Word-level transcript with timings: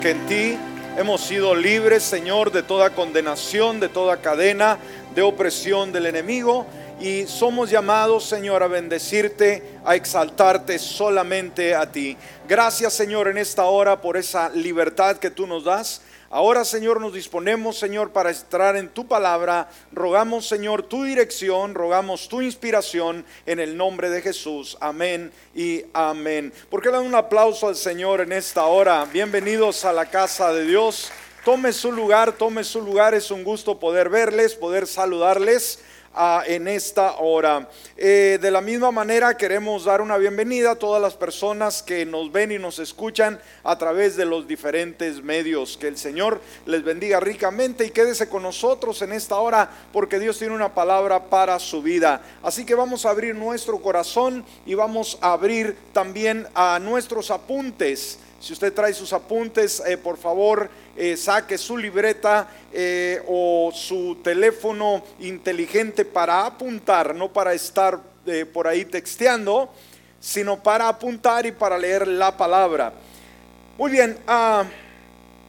que 0.00 0.10
en 0.10 0.26
ti 0.26 0.58
hemos 0.96 1.22
sido 1.22 1.54
libres, 1.54 2.02
Señor, 2.02 2.52
de 2.52 2.62
toda 2.62 2.90
condenación, 2.90 3.80
de 3.80 3.88
toda 3.88 4.18
cadena 4.18 4.78
de 5.14 5.22
opresión 5.22 5.92
del 5.92 6.06
enemigo. 6.06 6.66
Y 7.00 7.26
somos 7.26 7.70
llamados, 7.70 8.24
Señor, 8.24 8.62
a 8.62 8.68
bendecirte, 8.68 9.62
a 9.84 9.96
exaltarte 9.96 10.78
solamente 10.78 11.74
a 11.74 11.90
ti. 11.90 12.16
Gracias, 12.48 12.92
Señor, 12.92 13.28
en 13.28 13.38
esta 13.38 13.64
hora 13.64 14.00
por 14.00 14.16
esa 14.16 14.50
libertad 14.50 15.16
que 15.16 15.30
tú 15.30 15.46
nos 15.46 15.64
das. 15.64 16.00
Ahora, 16.30 16.66
Señor, 16.66 17.00
nos 17.00 17.14
disponemos, 17.14 17.78
Señor, 17.78 18.10
para 18.10 18.30
entrar 18.30 18.76
en 18.76 18.90
tu 18.90 19.06
palabra. 19.06 19.70
Rogamos, 19.92 20.46
Señor, 20.46 20.82
tu 20.82 21.04
dirección, 21.04 21.74
rogamos 21.74 22.28
tu 22.28 22.42
inspiración 22.42 23.24
en 23.46 23.60
el 23.60 23.78
nombre 23.78 24.10
de 24.10 24.20
Jesús. 24.20 24.76
Amén 24.82 25.32
y 25.54 25.84
amén. 25.94 26.52
¿Por 26.68 26.82
qué 26.82 26.90
dan 26.90 27.06
un 27.06 27.14
aplauso 27.14 27.66
al 27.66 27.76
Señor 27.76 28.20
en 28.20 28.32
esta 28.32 28.66
hora? 28.66 29.06
Bienvenidos 29.10 29.86
a 29.86 29.92
la 29.94 30.04
casa 30.10 30.52
de 30.52 30.66
Dios. 30.66 31.10
Tome 31.46 31.72
su 31.72 31.92
lugar, 31.92 32.32
tome 32.32 32.62
su 32.62 32.82
lugar. 32.82 33.14
Es 33.14 33.30
un 33.30 33.42
gusto 33.42 33.80
poder 33.80 34.10
verles, 34.10 34.54
poder 34.54 34.86
saludarles 34.86 35.78
en 36.46 36.66
esta 36.66 37.18
hora. 37.18 37.68
Eh, 37.96 38.38
de 38.40 38.50
la 38.50 38.60
misma 38.60 38.90
manera 38.90 39.36
queremos 39.36 39.84
dar 39.84 40.00
una 40.00 40.16
bienvenida 40.16 40.72
a 40.72 40.74
todas 40.74 41.00
las 41.00 41.14
personas 41.14 41.82
que 41.82 42.04
nos 42.04 42.32
ven 42.32 42.50
y 42.50 42.58
nos 42.58 42.80
escuchan 42.80 43.40
a 43.62 43.78
través 43.78 44.16
de 44.16 44.24
los 44.24 44.48
diferentes 44.48 45.22
medios. 45.22 45.76
Que 45.76 45.86
el 45.86 45.96
Señor 45.96 46.40
les 46.66 46.82
bendiga 46.82 47.20
ricamente 47.20 47.86
y 47.86 47.90
quédese 47.90 48.28
con 48.28 48.42
nosotros 48.42 49.00
en 49.02 49.12
esta 49.12 49.36
hora 49.36 49.70
porque 49.92 50.18
Dios 50.18 50.38
tiene 50.38 50.54
una 50.54 50.74
palabra 50.74 51.24
para 51.24 51.58
su 51.60 51.82
vida. 51.82 52.20
Así 52.42 52.64
que 52.64 52.74
vamos 52.74 53.06
a 53.06 53.10
abrir 53.10 53.36
nuestro 53.36 53.80
corazón 53.80 54.44
y 54.66 54.74
vamos 54.74 55.18
a 55.20 55.32
abrir 55.32 55.76
también 55.92 56.48
a 56.54 56.80
nuestros 56.80 57.30
apuntes. 57.30 58.18
Si 58.40 58.52
usted 58.52 58.72
trae 58.72 58.94
sus 58.94 59.12
apuntes, 59.12 59.82
eh, 59.84 59.96
por 59.96 60.16
favor, 60.16 60.70
eh, 60.98 61.16
saque 61.16 61.56
su 61.56 61.76
libreta 61.76 62.48
eh, 62.72 63.22
o 63.26 63.70
su 63.72 64.18
teléfono 64.22 65.02
inteligente 65.20 66.04
para 66.04 66.44
apuntar, 66.44 67.14
no 67.14 67.32
para 67.32 67.54
estar 67.54 68.00
por 68.52 68.66
ahí 68.66 68.84
texteando, 68.84 69.70
sino 70.20 70.62
para 70.62 70.88
apuntar 70.88 71.46
y 71.46 71.52
para 71.52 71.78
leer 71.78 72.06
la 72.06 72.36
palabra. 72.36 72.92
Muy 73.78 73.90
bien, 73.90 74.18
ah, 74.26 74.64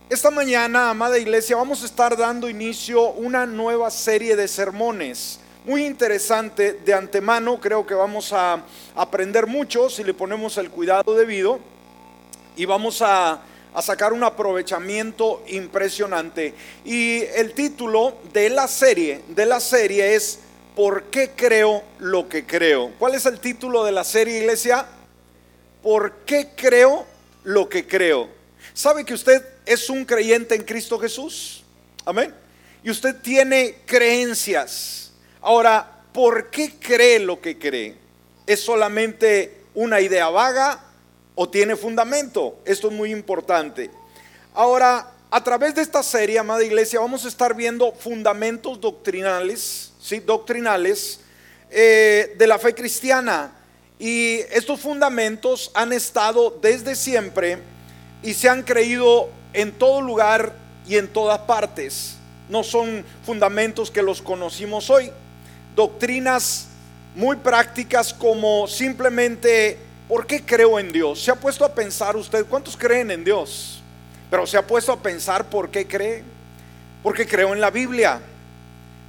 esta 0.09 0.31
mañana, 0.31 0.89
amada 0.89 1.19
iglesia, 1.19 1.55
vamos 1.55 1.83
a 1.83 1.85
estar 1.85 2.15
dando 2.15 2.49
inicio 2.49 3.07
a 3.07 3.11
una 3.11 3.45
nueva 3.45 3.91
serie 3.91 4.35
de 4.35 4.47
sermones. 4.47 5.39
Muy 5.65 5.85
interesante 5.85 6.73
de 6.73 6.93
antemano, 6.93 7.59
creo 7.59 7.85
que 7.85 7.93
vamos 7.93 8.33
a 8.33 8.63
aprender 8.95 9.45
mucho 9.45 9.89
si 9.89 10.03
le 10.03 10.13
ponemos 10.13 10.57
el 10.57 10.69
cuidado 10.71 11.13
debido 11.13 11.59
y 12.55 12.65
vamos 12.65 13.01
a, 13.01 13.41
sacar 13.81 14.13
un 14.13 14.23
aprovechamiento 14.23 15.43
impresionante. 15.47 16.53
Y 16.85 17.21
el 17.35 17.53
título 17.53 18.17
de 18.33 18.49
la 18.49 18.67
serie, 18.67 19.21
de 19.29 19.45
la 19.45 19.59
serie 19.59 20.15
es 20.15 20.39
¿Por 20.75 21.03
qué 21.05 21.31
creo 21.35 21.83
lo 21.99 22.29
que 22.29 22.45
creo? 22.45 22.93
¿Cuál 22.97 23.15
es 23.15 23.25
el 23.25 23.39
título 23.39 23.83
de 23.83 23.91
la 23.91 24.03
serie, 24.03 24.39
iglesia? 24.39 24.85
¿Por 25.83 26.13
qué 26.25 26.51
creo 26.55 27.05
lo 27.43 27.67
que 27.67 27.85
creo? 27.85 28.29
¿Sabe 28.73 29.03
que 29.03 29.13
usted 29.13 29.43
es 29.65 29.89
un 29.89 30.05
creyente 30.05 30.55
en 30.55 30.63
Cristo 30.63 30.97
Jesús? 30.97 31.63
Amén. 32.05 32.33
Y 32.81 32.89
usted 32.89 33.15
tiene 33.17 33.79
creencias. 33.85 35.11
Ahora, 35.41 36.03
¿por 36.13 36.49
qué 36.49 36.75
cree 36.79 37.19
lo 37.19 37.41
que 37.41 37.57
cree? 37.57 37.95
¿Es 38.47 38.61
solamente 38.61 39.63
una 39.73 39.99
idea 39.99 40.29
vaga? 40.29 40.88
O 41.41 41.47
tiene 41.47 41.77
fundamento. 41.77 42.59
Esto 42.65 42.89
es 42.89 42.93
muy 42.93 43.13
importante. 43.13 43.89
Ahora, 44.53 45.09
a 45.31 45.41
través 45.41 45.73
de 45.73 45.81
esta 45.81 46.03
serie, 46.03 46.37
amada 46.37 46.65
iglesia, 46.65 46.99
vamos 46.99 47.23
a 47.23 47.29
estar 47.29 47.55
viendo 47.55 47.93
fundamentos 47.93 48.81
doctrinales, 48.81 49.93
¿sí? 50.01 50.19
doctrinales 50.19 51.21
eh, 51.71 52.35
de 52.37 52.45
la 52.45 52.59
fe 52.59 52.75
cristiana. 52.75 53.53
Y 53.97 54.39
estos 54.51 54.81
fundamentos 54.81 55.71
han 55.75 55.93
estado 55.93 56.59
desde 56.61 56.93
siempre 56.93 57.59
y 58.21 58.33
se 58.33 58.49
han 58.49 58.63
creído 58.63 59.29
en 59.53 59.71
todo 59.71 60.01
lugar 60.01 60.53
y 60.85 60.97
en 60.97 61.07
todas 61.07 61.39
partes. 61.39 62.17
No 62.49 62.65
son 62.65 63.05
fundamentos 63.25 63.91
que 63.91 64.01
los 64.01 64.21
conocimos 64.21 64.89
hoy. 64.89 65.09
Doctrinas 65.73 66.67
muy 67.15 67.37
prácticas 67.37 68.13
como 68.13 68.67
simplemente 68.67 69.87
¿Por 70.09 70.25
qué 70.25 70.43
creo 70.43 70.79
en 70.79 70.91
Dios? 70.91 71.23
¿Se 71.23 71.29
ha 71.29 71.35
puesto 71.35 71.63
a 71.63 71.75
pensar 71.75 72.17
usted 72.17 72.43
cuántos 72.47 72.75
creen 72.75 73.11
en 73.11 73.23
Dios? 73.23 73.83
Pero 74.31 74.47
se 74.47 74.57
ha 74.57 74.65
puesto 74.65 74.91
a 74.91 74.97
pensar 74.97 75.51
por 75.51 75.69
qué 75.69 75.87
cree. 75.87 76.23
Porque 77.03 77.27
creo 77.27 77.53
en 77.53 77.61
la 77.61 77.69
Biblia. 77.69 78.19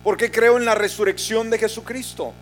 Porque 0.05 0.31
creo 0.31 0.59
en 0.59 0.66
la 0.66 0.75
resurrección 0.75 1.49
de 1.49 1.56
Jesucristo. 1.56 2.34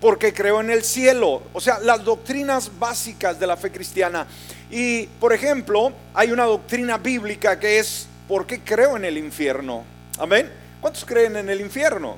Porque 0.00 0.32
creo 0.32 0.60
en 0.60 0.70
el 0.70 0.84
cielo. 0.84 1.42
O 1.52 1.60
sea, 1.60 1.80
las 1.80 2.04
doctrinas 2.04 2.70
básicas 2.78 3.40
de 3.40 3.48
la 3.48 3.56
fe 3.56 3.72
cristiana. 3.72 4.28
Y, 4.70 5.06
por 5.18 5.32
ejemplo, 5.32 5.92
hay 6.14 6.30
una 6.30 6.44
doctrina 6.44 6.98
bíblica 6.98 7.58
que 7.58 7.80
es 7.80 8.06
¿por 8.28 8.46
qué 8.46 8.60
creo 8.60 8.96
en 8.96 9.04
el 9.04 9.18
infierno? 9.18 9.82
Amén. 10.20 10.52
¿Cuántos 10.80 11.04
creen 11.04 11.34
en 11.34 11.48
el 11.48 11.60
infierno? 11.60 12.16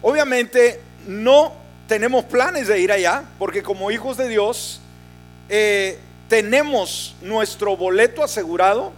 Obviamente 0.00 0.80
no 1.06 1.52
tenemos 1.86 2.24
planes 2.24 2.66
de 2.66 2.80
ir 2.80 2.92
allá, 2.92 3.24
porque 3.38 3.62
como 3.62 3.90
hijos 3.90 4.16
de 4.16 4.28
Dios 4.28 4.80
eh, 5.48 5.98
tenemos 6.28 7.16
nuestro 7.22 7.76
boleto 7.76 8.22
asegurado 8.22 8.92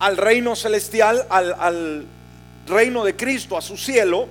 al 0.00 0.16
reino 0.16 0.56
celestial, 0.56 1.26
al, 1.30 2.06
reino 2.66 3.04
de 3.04 3.16
Cristo, 3.16 3.56
a 3.56 3.62
su 3.62 3.76
cielo, 3.76 4.28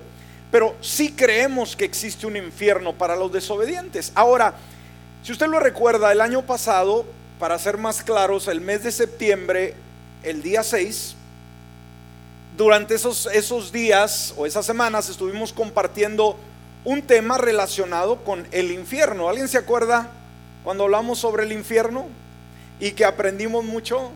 pero 0.51 0.75
sí 0.81 1.11
creemos 1.11 1.75
que 1.75 1.85
existe 1.85 2.25
un 2.25 2.37
infierno 2.37 2.93
para 2.93 3.15
los 3.15 3.31
desobedientes. 3.31 4.11
Ahora, 4.15 4.55
si 5.23 5.31
usted 5.31 5.47
lo 5.47 5.59
recuerda, 5.59 6.11
el 6.11 6.21
año 6.21 6.45
pasado, 6.45 7.05
para 7.37 7.59
ser 7.59 7.77
más 7.77 8.01
claros, 8.03 8.47
el 8.47 8.61
mes 8.61 8.83
de 8.83 8.91
septiembre, 8.91 9.75
el 10.23 10.41
día 10.41 10.63
6, 10.63 11.15
durante 12.57 12.95
esos, 12.95 13.27
esos 13.27 13.71
días 13.71 14.33
o 14.37 14.45
esas 14.45 14.65
semanas 14.65 15.09
estuvimos 15.09 15.53
compartiendo 15.53 16.37
un 16.83 17.01
tema 17.01 17.37
relacionado 17.37 18.17
con 18.23 18.47
el 18.51 18.71
infierno. 18.71 19.29
¿Alguien 19.29 19.47
se 19.47 19.57
acuerda 19.57 20.11
cuando 20.63 20.83
hablamos 20.83 21.19
sobre 21.19 21.43
el 21.43 21.51
infierno 21.51 22.07
y 22.79 22.91
que 22.91 23.05
aprendimos 23.05 23.63
mucho 23.63 24.11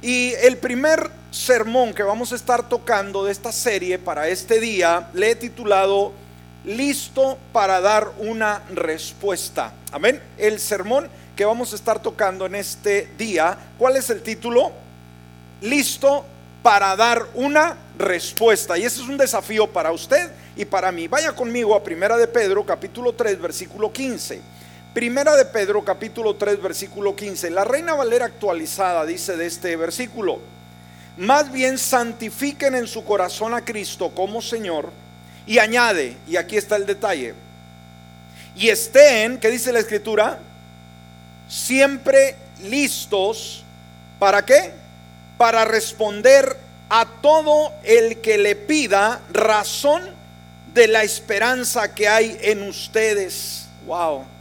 Y 0.02 0.34
el 0.44 0.58
primer 0.58 1.10
sermón 1.32 1.94
que 1.94 2.04
vamos 2.04 2.32
a 2.34 2.36
estar 2.36 2.70
tocando 2.70 3.26
de 3.26 3.32
esta 3.32 3.52
serie 3.52 3.98
para 3.98 4.28
este 4.28 4.60
día 4.60 5.10
le 5.14 5.32
he 5.32 5.36
titulado 5.36 6.14
Listo 6.66 7.40
para 7.52 7.82
dar 7.82 8.12
una 8.20 8.62
respuesta. 8.74 9.74
Amén. 9.92 10.22
El 10.38 10.60
sermón 10.60 11.10
que 11.36 11.46
vamos 11.46 11.74
a 11.74 11.76
estar 11.76 12.02
tocando 12.02 12.46
en 12.46 12.56
este 12.56 13.10
día, 13.18 13.58
¿cuál 13.78 13.96
es 13.96 14.10
el 14.10 14.22
título? 14.22 14.72
Listo 15.62 16.26
para 16.62 16.96
dar 16.96 17.26
una 17.34 17.78
respuesta. 17.98 18.78
Y 18.78 18.84
ese 18.84 19.02
es 19.02 19.08
un 19.08 19.18
desafío 19.18 19.68
para 19.68 19.92
usted 19.92 20.32
y 20.56 20.66
para 20.66 20.92
mí. 20.92 21.08
Vaya 21.08 21.34
conmigo 21.34 21.76
a 21.76 21.84
Primera 21.84 22.18
de 22.18 22.28
Pedro, 22.28 22.66
capítulo 22.66 23.14
3, 23.14 23.42
versículo 23.42 23.92
15. 23.92 24.42
Primera 24.94 25.36
de 25.36 25.46
Pedro, 25.46 25.84
capítulo 25.84 26.36
3, 26.36 26.62
versículo 26.62 27.16
15. 27.16 27.50
La 27.50 27.64
Reina 27.64 27.96
Valera 27.96 28.26
actualizada 28.26 29.06
dice 29.06 29.36
de 29.36 29.48
este 29.48 29.76
versículo, 29.76 30.40
más 31.18 31.52
bien 31.52 31.80
santifiquen 31.80 32.76
en 32.76 32.88
su 32.88 33.04
corazón 33.04 33.56
a 33.56 33.66
Cristo 33.66 34.12
como 34.14 34.42
Señor 34.42 34.92
y 35.48 35.58
añade, 35.58 36.16
y 36.28 36.38
aquí 36.38 36.58
está 36.58 36.76
el 36.76 36.86
detalle, 36.86 37.34
y 38.56 38.70
estén, 38.70 39.40
¿qué 39.40 39.50
dice 39.50 39.74
la 39.74 39.80
escritura? 39.80 40.40
Siempre 41.48 42.36
listos, 42.64 43.64
¿para 44.20 44.46
qué? 44.46 44.74
Para 45.38 45.66
responder 45.66 46.58
a 46.90 47.06
todo 47.22 47.72
el 47.84 48.22
que 48.22 48.38
le 48.38 48.56
pida 48.56 49.22
razón 49.32 50.04
de 50.74 50.88
la 50.88 51.04
esperanza 51.04 51.94
que 51.94 52.08
hay 52.08 52.38
en 52.42 52.68
ustedes. 52.68 53.68
Wow 53.86 54.34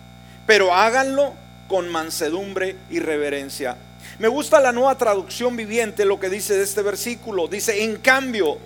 pero 0.47 0.75
háganlo 0.75 1.33
con 1.69 1.89
mansedumbre 1.89 2.77
y 2.91 2.99
reverencia. 2.99 3.77
Me 4.19 4.29
gusta 4.29 4.61
la 4.61 4.73
nueva 4.73 4.99
traducción 4.99 5.57
viviente 5.57 6.05
lo 6.05 6.21
que 6.21 6.29
dice 6.29 6.55
de 6.57 6.65
este 6.65 6.83
versículo. 6.83 7.49
Dice, 7.49 7.85
en 7.85 7.97
cambio, 7.97 8.59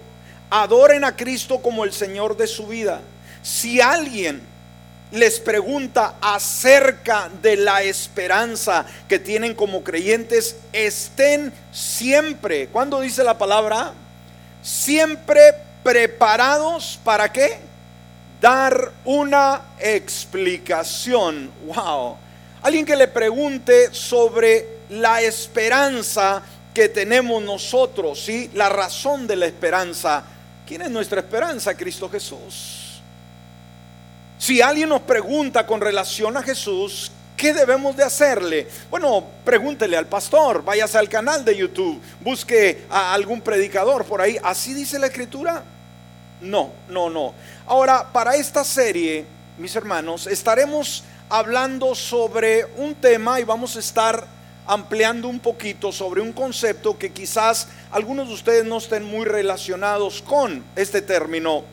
adoren 0.51 1.05
a 1.05 1.15
Cristo 1.15 1.59
como 1.63 1.85
el 1.85 1.93
Señor 1.93 2.37
de 2.37 2.47
su 2.47 2.67
vida. 2.67 3.01
Si 3.43 3.81
alguien 3.81 4.41
les 5.17 5.41
pregunta 5.41 6.15
acerca 6.21 7.31
de 7.43 7.57
la 7.57 7.83
esperanza 7.83 8.87
que 9.09 9.19
tienen 9.19 9.55
como 9.55 9.83
creyentes, 9.83 10.57
estén 10.73 11.53
siempre, 11.73 12.69
¿cuándo 12.69 13.01
dice 13.01 13.25
la 13.25 13.39
palabra? 13.39 13.93
Siempre 14.63 15.41
preparados 15.83 16.99
para 17.05 17.33
qué? 17.33 17.59
dar 18.41 18.93
una 19.05 19.63
explicación. 19.79 21.51
Wow. 21.67 22.17
Alguien 22.63 22.85
que 22.85 22.97
le 22.97 23.09
pregunte 23.09 23.93
sobre 23.93 24.67
la 24.91 25.21
esperanza 25.21 26.43
que 26.75 26.89
tenemos 26.89 27.43
nosotros, 27.43 28.21
¿sí? 28.21 28.51
La 28.55 28.69
razón 28.69 29.27
de 29.27 29.37
la 29.37 29.47
esperanza. 29.47 30.25
¿Quién 30.67 30.83
es 30.83 30.91
nuestra 30.91 31.21
esperanza? 31.21 31.77
Cristo 31.77 32.09
Jesús. 32.09 32.76
Si 34.39 34.61
alguien 34.61 34.91
nos 34.91 35.03
pregunta 35.03 35.67
con 35.67 35.81
relación 35.81 36.37
a 36.37 36.43
Jesús, 36.43 37.11
¿qué 37.37 37.55
debemos 37.55 37.97
de 37.97 38.05
hacerle? 38.05 38.69
Bueno, 38.91 39.25
pregúntele 39.45 39.97
al 39.97 40.07
pastor, 40.07 40.63
váyase 40.63 40.99
al 40.99 41.09
canal 41.09 41.45
de 41.45 41.57
YouTube, 41.57 42.01
busque 42.21 42.85
a 42.91 43.15
algún 43.15 43.41
predicador 43.41 44.05
por 44.05 44.21
ahí. 44.21 44.39
¿Así 44.43 44.75
dice 44.75 44.99
la 44.99 45.07
escritura? 45.07 45.65
No, 46.41 46.73
no, 46.89 47.09
no. 47.09 47.35
Ahora, 47.67 48.13
para 48.13 48.37
esta 48.37 48.63
serie, 48.63 49.25
mis 49.57 49.75
hermanos, 49.75 50.27
estaremos 50.27 51.03
hablando 51.31 51.95
sobre 51.95 52.67
un 52.77 52.95
tema 52.95 53.41
y 53.41 53.45
vamos 53.45 53.77
a 53.77 53.81
estar 53.81 54.27
ampliando 54.67 55.29
un 55.29 55.41
poquito 55.41 55.93
sobre 55.93 56.21
un 56.21 56.33
concepto 56.33 56.99
que 56.99 57.13
quizás 57.13 57.69
algunos 57.91 58.29
de 58.29 58.35
ustedes 58.35 58.65
no 58.65 58.79
estén 58.79 59.05
muy 59.05 59.25
relacionados 59.25 60.21
con 60.23 60.63
este 60.75 61.01
término, 61.01 61.65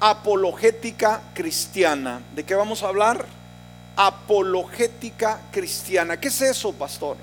apologética 0.00 1.20
cristiana. 1.34 2.22
¿De 2.34 2.44
qué 2.44 2.54
vamos 2.54 2.82
a 2.82 2.88
hablar? 2.88 3.26
Apologética 3.96 5.42
cristiana. 5.52 6.18
¿Qué 6.18 6.28
es 6.28 6.40
eso, 6.40 6.72
pastor? 6.72 7.18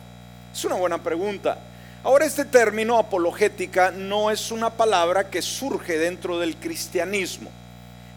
Es 0.53 0.63
una 0.63 0.75
buena 0.75 1.01
pregunta. 1.01 1.57
Ahora 2.03 2.25
este 2.25 2.45
término 2.45 2.99
apologética 2.99 3.89
no 3.91 4.29
es 4.29 4.51
una 4.51 4.69
palabra 4.69 5.29
que 5.29 5.41
surge 5.41 5.97
dentro 5.97 6.37
del 6.37 6.55
cristianismo. 6.55 7.49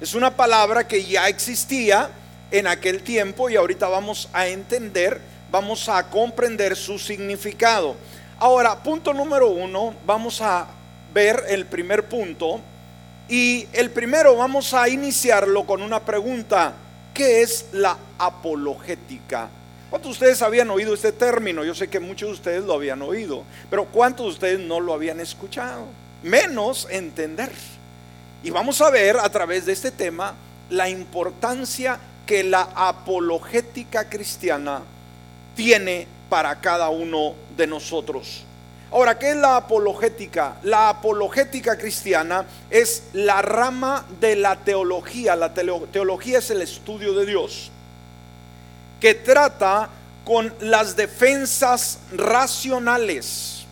Es 0.00 0.14
una 0.14 0.36
palabra 0.36 0.86
que 0.86 1.04
ya 1.04 1.28
existía 1.28 2.10
en 2.50 2.66
aquel 2.66 3.02
tiempo 3.02 3.48
y 3.48 3.56
ahorita 3.56 3.88
vamos 3.88 4.28
a 4.32 4.46
entender, 4.46 5.20
vamos 5.50 5.88
a 5.88 6.08
comprender 6.10 6.76
su 6.76 6.98
significado. 6.98 7.96
Ahora, 8.38 8.82
punto 8.82 9.14
número 9.14 9.48
uno, 9.48 9.94
vamos 10.04 10.40
a 10.42 10.66
ver 11.12 11.44
el 11.48 11.66
primer 11.66 12.08
punto 12.08 12.60
y 13.30 13.68
el 13.72 13.90
primero 13.90 14.34
vamos 14.34 14.74
a 14.74 14.88
iniciarlo 14.88 15.64
con 15.64 15.82
una 15.82 16.00
pregunta. 16.00 16.74
¿Qué 17.14 17.42
es 17.42 17.66
la 17.72 17.96
apologética? 18.18 19.48
¿Cuántos 19.88 20.10
de 20.10 20.12
ustedes 20.12 20.42
habían 20.42 20.68
oído 20.70 20.94
este 20.94 21.12
término? 21.12 21.64
Yo 21.64 21.72
sé 21.72 21.88
que 21.88 22.00
muchos 22.00 22.28
de 22.28 22.34
ustedes 22.34 22.64
lo 22.64 22.74
habían 22.74 23.02
oído, 23.02 23.44
pero 23.70 23.84
¿cuántos 23.84 24.26
de 24.26 24.32
ustedes 24.32 24.60
no 24.60 24.80
lo 24.80 24.94
habían 24.94 25.20
escuchado? 25.20 25.86
Menos 26.24 26.88
entender. 26.90 27.52
Y 28.42 28.50
vamos 28.50 28.80
a 28.80 28.90
ver 28.90 29.16
a 29.16 29.30
través 29.30 29.64
de 29.64 29.74
este 29.74 29.92
tema 29.92 30.34
la 30.68 30.88
importancia 30.88 32.00
que 32.26 32.42
la 32.42 32.62
apologética 32.74 34.08
cristiana 34.08 34.82
tiene 35.54 36.08
para 36.28 36.60
cada 36.60 36.88
uno 36.88 37.34
de 37.56 37.68
nosotros. 37.68 38.44
Ahora, 38.92 39.18
¿qué 39.18 39.30
es 39.30 39.36
la 39.36 39.56
apologética? 39.56 40.56
La 40.64 40.88
apologética 40.88 41.78
cristiana 41.78 42.44
es 42.70 43.04
la 43.12 43.40
rama 43.40 44.04
de 44.20 44.34
la 44.34 44.56
teología. 44.56 45.36
La 45.36 45.54
teología 45.54 46.38
es 46.38 46.50
el 46.50 46.62
estudio 46.62 47.14
de 47.14 47.26
Dios 47.26 47.70
que 49.00 49.14
trata 49.14 49.88
con 50.24 50.52
las 50.60 50.94
defensas 50.94 51.98
racionales, 52.12 53.64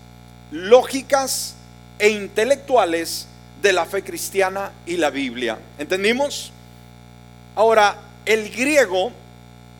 lógicas 0.50 1.54
e 1.98 2.08
intelectuales 2.08 3.26
de 3.60 3.72
la 3.72 3.84
fe 3.84 4.02
cristiana 4.02 4.72
y 4.86 4.96
la 4.96 5.10
Biblia. 5.10 5.58
¿Entendimos? 5.78 6.50
Ahora, 7.54 7.96
el 8.24 8.50
griego, 8.50 9.12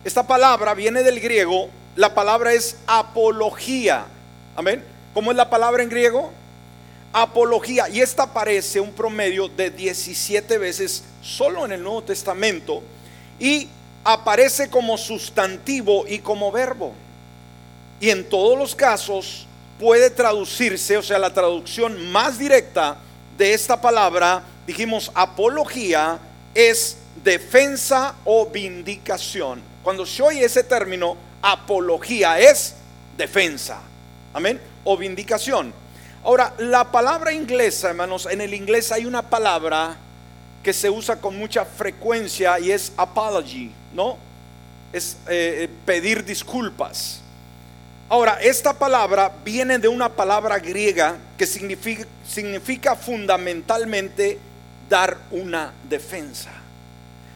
esta 0.03 0.27
palabra 0.27 0.73
viene 0.73 1.01
del 1.01 1.19
griego, 1.19 1.69
la 1.95 2.13
palabra 2.13 2.53
es 2.53 2.77
apología. 2.87 4.05
Amén. 4.55 4.83
¿Cómo 5.13 5.31
es 5.31 5.37
la 5.37 5.49
palabra 5.49 5.83
en 5.83 5.89
griego? 5.89 6.31
Apología. 7.11 7.89
Y 7.89 8.01
esta 8.01 8.23
aparece 8.23 8.79
un 8.79 8.91
promedio 8.91 9.47
de 9.47 9.71
17 9.71 10.57
veces 10.57 11.03
solo 11.21 11.65
en 11.65 11.71
el 11.71 11.83
Nuevo 11.83 12.03
Testamento. 12.03 12.83
Y 13.39 13.67
aparece 14.03 14.69
como 14.69 14.97
sustantivo 14.97 16.05
y 16.07 16.19
como 16.19 16.51
verbo. 16.51 16.93
Y 17.99 18.09
en 18.09 18.27
todos 18.29 18.57
los 18.57 18.75
casos 18.75 19.47
puede 19.79 20.09
traducirse, 20.09 20.97
o 20.97 21.03
sea, 21.03 21.19
la 21.19 21.33
traducción 21.33 22.11
más 22.11 22.37
directa 22.37 22.97
de 23.37 23.53
esta 23.53 23.79
palabra, 23.81 24.43
dijimos 24.67 25.11
apología, 25.15 26.19
es 26.53 26.97
defensa 27.23 28.15
o 28.25 28.45
vindicación. 28.45 29.61
Cuando 29.83 30.05
se 30.05 30.21
oye 30.21 30.43
ese 30.43 30.63
término, 30.63 31.15
apología 31.41 32.39
es 32.39 32.75
defensa. 33.17 33.81
Amén. 34.39 34.57
O 34.85 34.95
vindicación. 34.95 35.73
Ahora, 36.23 36.53
la 36.59 36.89
palabra 36.93 37.33
inglesa, 37.33 37.89
hermanos, 37.89 38.25
en 38.25 38.39
el 38.39 38.53
inglés 38.53 38.89
hay 38.93 39.05
una 39.05 39.21
palabra 39.21 39.97
que 40.63 40.71
se 40.71 40.89
usa 40.89 41.17
con 41.17 41.37
mucha 41.37 41.65
frecuencia 41.65 42.57
y 42.57 42.71
es 42.71 42.93
apology, 42.95 43.69
¿no? 43.93 44.17
Es 44.93 45.17
eh, 45.27 45.63
eh, 45.63 45.69
pedir 45.85 46.23
disculpas. 46.23 47.19
Ahora, 48.07 48.39
esta 48.41 48.71
palabra 48.71 49.29
viene 49.43 49.77
de 49.77 49.89
una 49.89 50.07
palabra 50.07 50.57
griega 50.57 51.17
que 51.37 51.45
significa, 51.45 52.05
significa 52.25 52.95
fundamentalmente 52.95 54.39
dar 54.87 55.17
una 55.31 55.73
defensa. 55.89 56.51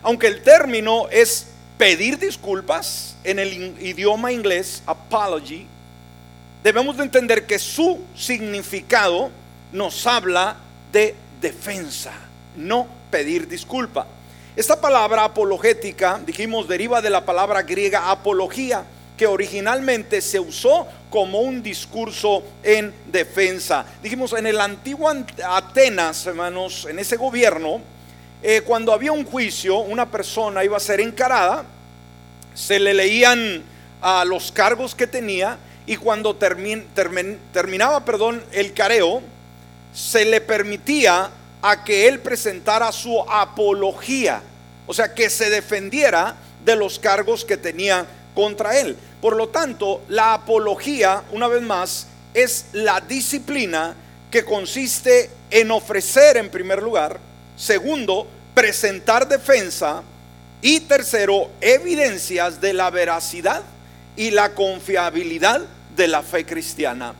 Aunque 0.04 0.28
el 0.28 0.42
término 0.42 1.10
es 1.10 1.48
pedir 1.78 2.18
disculpas 2.18 3.18
en 3.26 3.40
el 3.40 3.52
idioma 3.82 4.32
inglés, 4.32 4.82
apology, 4.86 5.68
debemos 6.64 6.96
de 6.98 7.04
entender 7.04 7.46
que 7.46 7.60
su 7.60 8.00
significado 8.16 9.30
nos 9.74 10.08
habla 10.08 10.56
de 10.92 11.14
defensa, 11.42 12.14
no 12.56 12.88
pedir 13.12 13.48
disculpa. 13.48 14.08
Esta 14.56 14.80
palabra 14.80 15.26
apologética, 15.26 16.22
dijimos, 16.26 16.68
deriva 16.68 17.02
de 17.02 17.10
la 17.10 17.26
palabra 17.26 17.64
griega 17.64 18.10
apología, 18.10 18.86
que 19.18 19.28
originalmente 19.28 20.22
se 20.22 20.40
usó 20.40 20.88
como 21.10 21.42
un 21.42 21.62
discurso 21.62 22.44
en 22.64 22.94
defensa. 23.12 23.86
Dijimos, 24.02 24.34
en 24.34 24.48
el 24.48 24.60
antiguo 24.60 25.12
Atenas, 25.46 26.26
hermanos, 26.26 26.88
en 26.90 26.98
ese 26.98 27.18
gobierno, 27.18 27.82
eh, 28.42 28.62
cuando 28.62 28.94
había 28.94 29.12
un 29.12 29.26
juicio, 29.26 29.80
una 29.80 30.10
persona 30.10 30.64
iba 30.64 30.78
a 30.78 30.80
ser 30.80 31.00
encarada, 31.02 31.66
se 32.54 32.80
le 32.80 32.94
leían 32.94 33.64
a 34.02 34.26
los 34.26 34.52
cargos 34.52 34.96
que 34.96 35.08
tenía 35.08 35.58
y 35.86 35.98
cuando 35.98 36.36
terminaba 36.36 38.06
perdón, 38.06 38.44
el 38.52 38.74
careo, 38.74 39.22
se 39.94 40.26
le 40.26 40.42
permitía 40.42 41.30
a 41.62 41.84
que 41.84 42.08
él 42.08 42.20
presentara 42.20 42.92
su 42.92 43.22
apología, 43.22 44.42
o 44.88 44.94
sea, 44.94 45.14
que 45.14 45.30
se 45.30 45.50
defendiera 45.50 46.36
de 46.64 46.76
los 46.76 47.00
cargos 47.00 47.46
que 47.46 47.58
tenía 47.58 48.06
contra 48.34 48.80
él. 48.80 48.98
Por 49.22 49.36
lo 49.36 49.50
tanto, 49.50 50.02
la 50.10 50.34
apología, 50.34 51.24
una 51.32 51.48
vez 51.48 51.62
más, 51.62 52.08
es 52.34 52.66
la 52.74 53.00
disciplina 53.02 53.96
que 54.32 54.44
consiste 54.44 55.30
en 55.52 55.72
ofrecer 55.72 56.38
en 56.38 56.50
primer 56.50 56.82
lugar, 56.82 57.20
segundo, 57.56 58.28
presentar 58.54 59.28
defensa 59.28 60.02
y 60.62 60.80
tercero, 60.82 61.52
evidencias 61.62 62.60
de 62.60 62.74
la 62.74 62.90
veracidad 62.90 63.64
y 64.16 64.32
la 64.32 64.54
confiabilidad 64.54 65.62
de 65.96 66.08
la 66.08 66.22
fe 66.22 66.46
cristiana. 66.46 67.14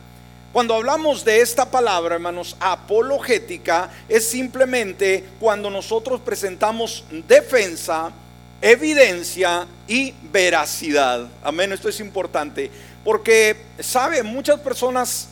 Cuando 0.52 0.74
hablamos 0.74 1.24
de 1.24 1.40
esta 1.40 1.68
palabra, 1.68 2.14
hermanos, 2.14 2.56
apologética, 2.60 3.90
es 4.08 4.28
simplemente 4.28 5.24
cuando 5.40 5.68
nosotros 5.68 6.20
presentamos 6.20 7.04
defensa, 7.26 8.12
evidencia 8.60 9.66
y 9.88 10.14
veracidad. 10.30 11.26
Amén, 11.42 11.72
esto 11.72 11.88
es 11.88 11.98
importante. 11.98 12.70
Porque, 13.02 13.56
¿sabe? 13.80 14.22
Muchas 14.22 14.60
personas 14.60 15.28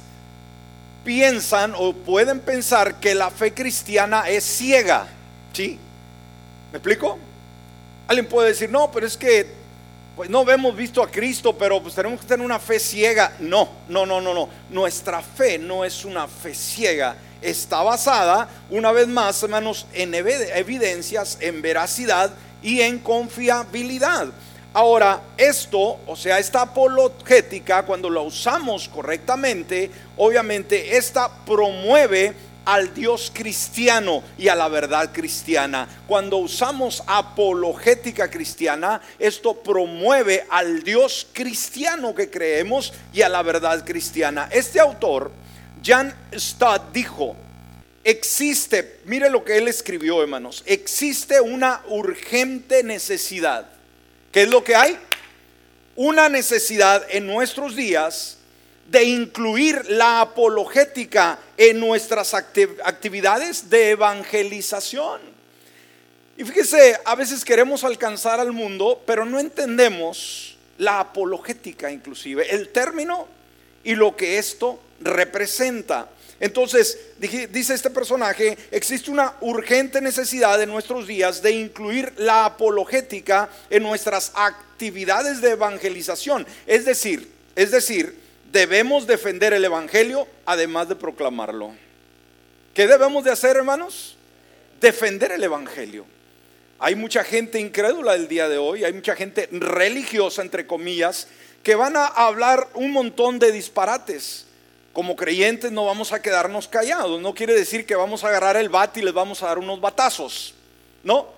piensan 1.04 1.72
o 1.76 1.92
pueden 1.92 2.40
pensar 2.40 2.96
que 2.96 3.14
la 3.14 3.30
fe 3.30 3.54
cristiana 3.54 4.28
es 4.28 4.42
ciega. 4.42 5.06
¿Sí? 5.52 5.78
¿Me 6.72 6.78
explico? 6.78 7.18
Alguien 8.08 8.26
puede 8.26 8.48
decir, 8.48 8.70
no, 8.70 8.90
pero 8.90 9.06
es 9.06 9.16
que 9.16 9.61
pues 10.16 10.28
no 10.28 10.48
hemos 10.50 10.76
visto 10.76 11.02
a 11.02 11.10
Cristo, 11.10 11.56
pero 11.56 11.82
pues 11.82 11.94
tenemos 11.94 12.20
que 12.20 12.26
tener 12.26 12.44
una 12.44 12.58
fe 12.58 12.78
ciega. 12.78 13.32
No, 13.40 13.68
no, 13.88 14.04
no, 14.04 14.20
no, 14.20 14.34
no. 14.34 14.48
Nuestra 14.70 15.22
fe 15.22 15.58
no 15.58 15.84
es 15.84 16.04
una 16.04 16.28
fe 16.28 16.54
ciega. 16.54 17.16
Está 17.40 17.82
basada, 17.82 18.48
una 18.70 18.92
vez 18.92 19.08
más, 19.08 19.42
hermanos, 19.42 19.86
en 19.92 20.14
evidencias, 20.14 21.38
en 21.40 21.62
veracidad 21.62 22.30
y 22.62 22.82
en 22.82 22.98
confiabilidad. 22.98 24.28
Ahora, 24.74 25.20
esto, 25.36 25.98
o 26.06 26.16
sea, 26.16 26.38
esta 26.38 26.62
apologética, 26.62 27.82
cuando 27.82 28.08
la 28.08 28.20
usamos 28.20 28.88
correctamente, 28.88 29.90
obviamente 30.16 30.96
esta 30.96 31.28
promueve 31.44 32.32
al 32.64 32.94
Dios 32.94 33.30
cristiano 33.34 34.22
y 34.38 34.48
a 34.48 34.54
la 34.54 34.68
verdad 34.68 35.10
cristiana. 35.12 35.88
Cuando 36.06 36.38
usamos 36.38 37.02
apologética 37.06 38.30
cristiana, 38.30 39.00
esto 39.18 39.54
promueve 39.54 40.46
al 40.48 40.82
Dios 40.82 41.26
cristiano 41.32 42.14
que 42.14 42.30
creemos 42.30 42.92
y 43.12 43.22
a 43.22 43.28
la 43.28 43.42
verdad 43.42 43.84
cristiana. 43.84 44.48
Este 44.50 44.80
autor, 44.80 45.30
Jan 45.82 46.14
Stott, 46.34 46.92
dijo, 46.92 47.36
existe, 48.04 49.00
mire 49.04 49.30
lo 49.30 49.44
que 49.44 49.58
él 49.58 49.68
escribió, 49.68 50.22
hermanos, 50.22 50.62
existe 50.66 51.40
una 51.40 51.82
urgente 51.88 52.82
necesidad. 52.82 53.66
¿Qué 54.30 54.42
es 54.42 54.48
lo 54.48 54.64
que 54.64 54.74
hay? 54.74 54.98
Una 55.94 56.28
necesidad 56.28 57.04
en 57.10 57.26
nuestros 57.26 57.76
días 57.76 58.38
de 58.88 59.04
incluir 59.04 59.82
la 59.90 60.20
apologética 60.20 61.38
en 61.56 61.80
nuestras 61.80 62.34
actividades 62.34 63.70
de 63.70 63.90
evangelización. 63.90 65.20
Y 66.36 66.44
fíjese, 66.44 66.98
a 67.04 67.14
veces 67.14 67.44
queremos 67.44 67.84
alcanzar 67.84 68.40
al 68.40 68.52
mundo, 68.52 69.02
pero 69.06 69.24
no 69.24 69.38
entendemos 69.38 70.56
la 70.78 71.00
apologética 71.00 71.90
inclusive, 71.90 72.54
el 72.54 72.70
término 72.70 73.28
y 73.84 73.94
lo 73.94 74.16
que 74.16 74.38
esto 74.38 74.80
representa. 75.00 76.08
Entonces, 76.40 76.98
dice 77.18 77.74
este 77.74 77.90
personaje, 77.90 78.58
existe 78.72 79.12
una 79.12 79.34
urgente 79.42 80.00
necesidad 80.00 80.60
en 80.60 80.70
nuestros 80.70 81.06
días 81.06 81.40
de 81.40 81.52
incluir 81.52 82.12
la 82.16 82.46
apologética 82.46 83.48
en 83.70 83.84
nuestras 83.84 84.32
actividades 84.34 85.40
de 85.40 85.50
evangelización. 85.50 86.44
Es 86.66 86.84
decir, 86.84 87.30
es 87.54 87.70
decir, 87.70 88.21
debemos 88.52 89.06
defender 89.06 89.54
el 89.54 89.64
Evangelio 89.64 90.28
además 90.44 90.88
de 90.88 90.96
proclamarlo. 90.96 91.72
¿Qué 92.74 92.86
debemos 92.86 93.24
de 93.24 93.30
hacer, 93.30 93.56
hermanos? 93.56 94.16
Defender 94.80 95.32
el 95.32 95.42
Evangelio. 95.42 96.04
Hay 96.78 96.94
mucha 96.94 97.24
gente 97.24 97.58
incrédula 97.58 98.14
el 98.14 98.28
día 98.28 98.48
de 98.48 98.58
hoy, 98.58 98.84
hay 98.84 98.92
mucha 98.92 99.16
gente 99.16 99.48
religiosa, 99.52 100.42
entre 100.42 100.66
comillas, 100.66 101.28
que 101.62 101.74
van 101.74 101.96
a 101.96 102.06
hablar 102.06 102.68
un 102.74 102.92
montón 102.92 103.38
de 103.38 103.52
disparates. 103.52 104.46
Como 104.92 105.16
creyentes 105.16 105.72
no 105.72 105.86
vamos 105.86 106.12
a 106.12 106.20
quedarnos 106.20 106.68
callados. 106.68 107.20
No 107.20 107.34
quiere 107.34 107.54
decir 107.54 107.86
que 107.86 107.94
vamos 107.94 108.24
a 108.24 108.28
agarrar 108.28 108.56
el 108.56 108.68
bate 108.68 109.00
y 109.00 109.02
les 109.02 109.14
vamos 109.14 109.42
a 109.42 109.46
dar 109.46 109.58
unos 109.58 109.80
batazos. 109.80 110.54
No, 111.02 111.28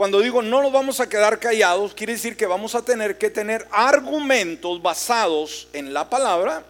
cuando 0.00 0.22
digo 0.22 0.40
no 0.40 0.62
nos 0.62 0.72
vamos 0.72 0.98
a 1.00 1.10
quedar 1.10 1.38
callados, 1.38 1.92
quiere 1.92 2.14
decir 2.14 2.34
que 2.34 2.46
vamos 2.46 2.74
a 2.74 2.80
tener 2.80 3.18
que 3.18 3.28
tener 3.28 3.68
argumentos 3.70 4.80
basados 4.80 5.68
en 5.74 5.92
la 5.92 6.08
palabra 6.08 6.64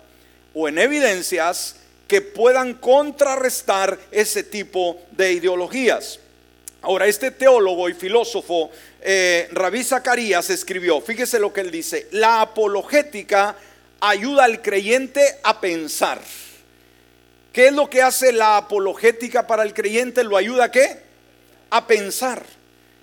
o 0.52 0.66
en 0.66 0.78
evidencias 0.78 1.76
que 2.08 2.22
puedan 2.22 2.74
contrarrestar 2.74 3.96
ese 4.10 4.42
tipo 4.42 5.00
de 5.12 5.34
ideologías. 5.34 6.18
Ahora, 6.82 7.06
este 7.06 7.30
teólogo 7.30 7.88
y 7.88 7.94
filósofo, 7.94 8.72
eh, 9.00 9.46
Rabí 9.52 9.84
Zacarías, 9.84 10.50
escribió, 10.50 11.00
fíjese 11.00 11.38
lo 11.38 11.52
que 11.52 11.60
él 11.60 11.70
dice, 11.70 12.08
la 12.10 12.40
apologética 12.40 13.54
ayuda 14.00 14.42
al 14.42 14.60
creyente 14.60 15.38
a 15.44 15.60
pensar. 15.60 16.20
¿Qué 17.52 17.68
es 17.68 17.72
lo 17.72 17.88
que 17.88 18.02
hace 18.02 18.32
la 18.32 18.56
apologética 18.56 19.46
para 19.46 19.62
el 19.62 19.72
creyente? 19.72 20.24
¿Lo 20.24 20.36
ayuda 20.36 20.64
a 20.64 20.70
qué? 20.72 20.98
A 21.70 21.86
pensar. 21.86 22.58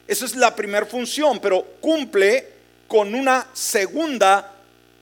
Esa 0.07 0.25
es 0.25 0.35
la 0.35 0.55
primera 0.55 0.85
función, 0.85 1.39
pero 1.39 1.63
cumple 1.81 2.47
con 2.87 3.13
una 3.13 3.47
segunda 3.53 4.53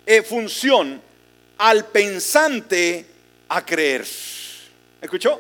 eh, 0.06 0.24
función 0.24 1.02
al 1.58 1.86
pensante 1.86 3.06
a 3.48 3.64
creer. 3.64 4.06
¿Escuchó? 5.02 5.40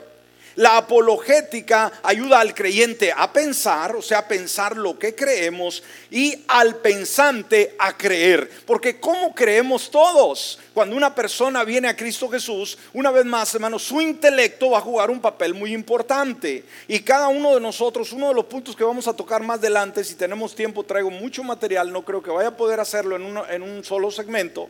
La 0.56 0.78
apologética 0.78 1.92
ayuda 2.02 2.40
al 2.40 2.54
creyente 2.54 3.12
a 3.16 3.32
pensar, 3.34 3.96
o 3.96 4.02
sea, 4.02 4.20
a 4.20 4.28
pensar 4.28 4.78
lo 4.78 4.98
que 4.98 5.14
creemos, 5.14 5.84
y 6.10 6.44
al 6.48 6.78
pensante 6.78 7.76
a 7.78 7.98
creer. 7.98 8.50
Porque 8.66 8.98
¿cómo 9.00 9.36
creemos 9.36 9.92
todos? 9.92 10.60
Cuando 10.74 10.96
una 10.96 11.14
persona 11.14 11.66
viene 11.66 11.90
a 11.90 11.96
Cristo 11.96 12.30
Jesús, 12.30 12.78
una 12.94 13.12
vez 13.12 13.26
más, 13.26 13.54
hermanos, 13.54 13.84
su 13.84 14.00
intelecto 14.00 14.70
va 14.70 14.78
a 14.78 14.82
jugar 14.82 15.10
un 15.10 15.20
papel 15.20 15.54
muy 15.54 15.74
importante. 15.74 16.64
Y 16.88 17.00
cada 17.00 17.28
uno 17.28 17.56
de 17.56 17.60
nosotros, 17.60 18.14
uno 18.14 18.30
de 18.30 18.36
los 18.36 18.46
puntos 18.46 18.78
que 18.78 18.84
vamos 18.86 19.10
a 19.10 19.14
tocar 19.14 19.44
más 19.44 19.60
adelante, 19.60 20.06
si 20.06 20.16
tenemos 20.16 20.56
tiempo, 20.56 20.84
traigo 20.84 21.12
mucho 21.12 21.44
material, 21.44 21.92
no 21.92 22.04
creo 22.04 22.24
que 22.24 22.32
vaya 22.32 22.50
a 22.50 22.58
poder 22.58 22.80
hacerlo 22.80 23.18
en, 23.18 23.38
en 23.50 23.62
un 23.62 23.84
solo 23.84 24.10
segmento. 24.10 24.70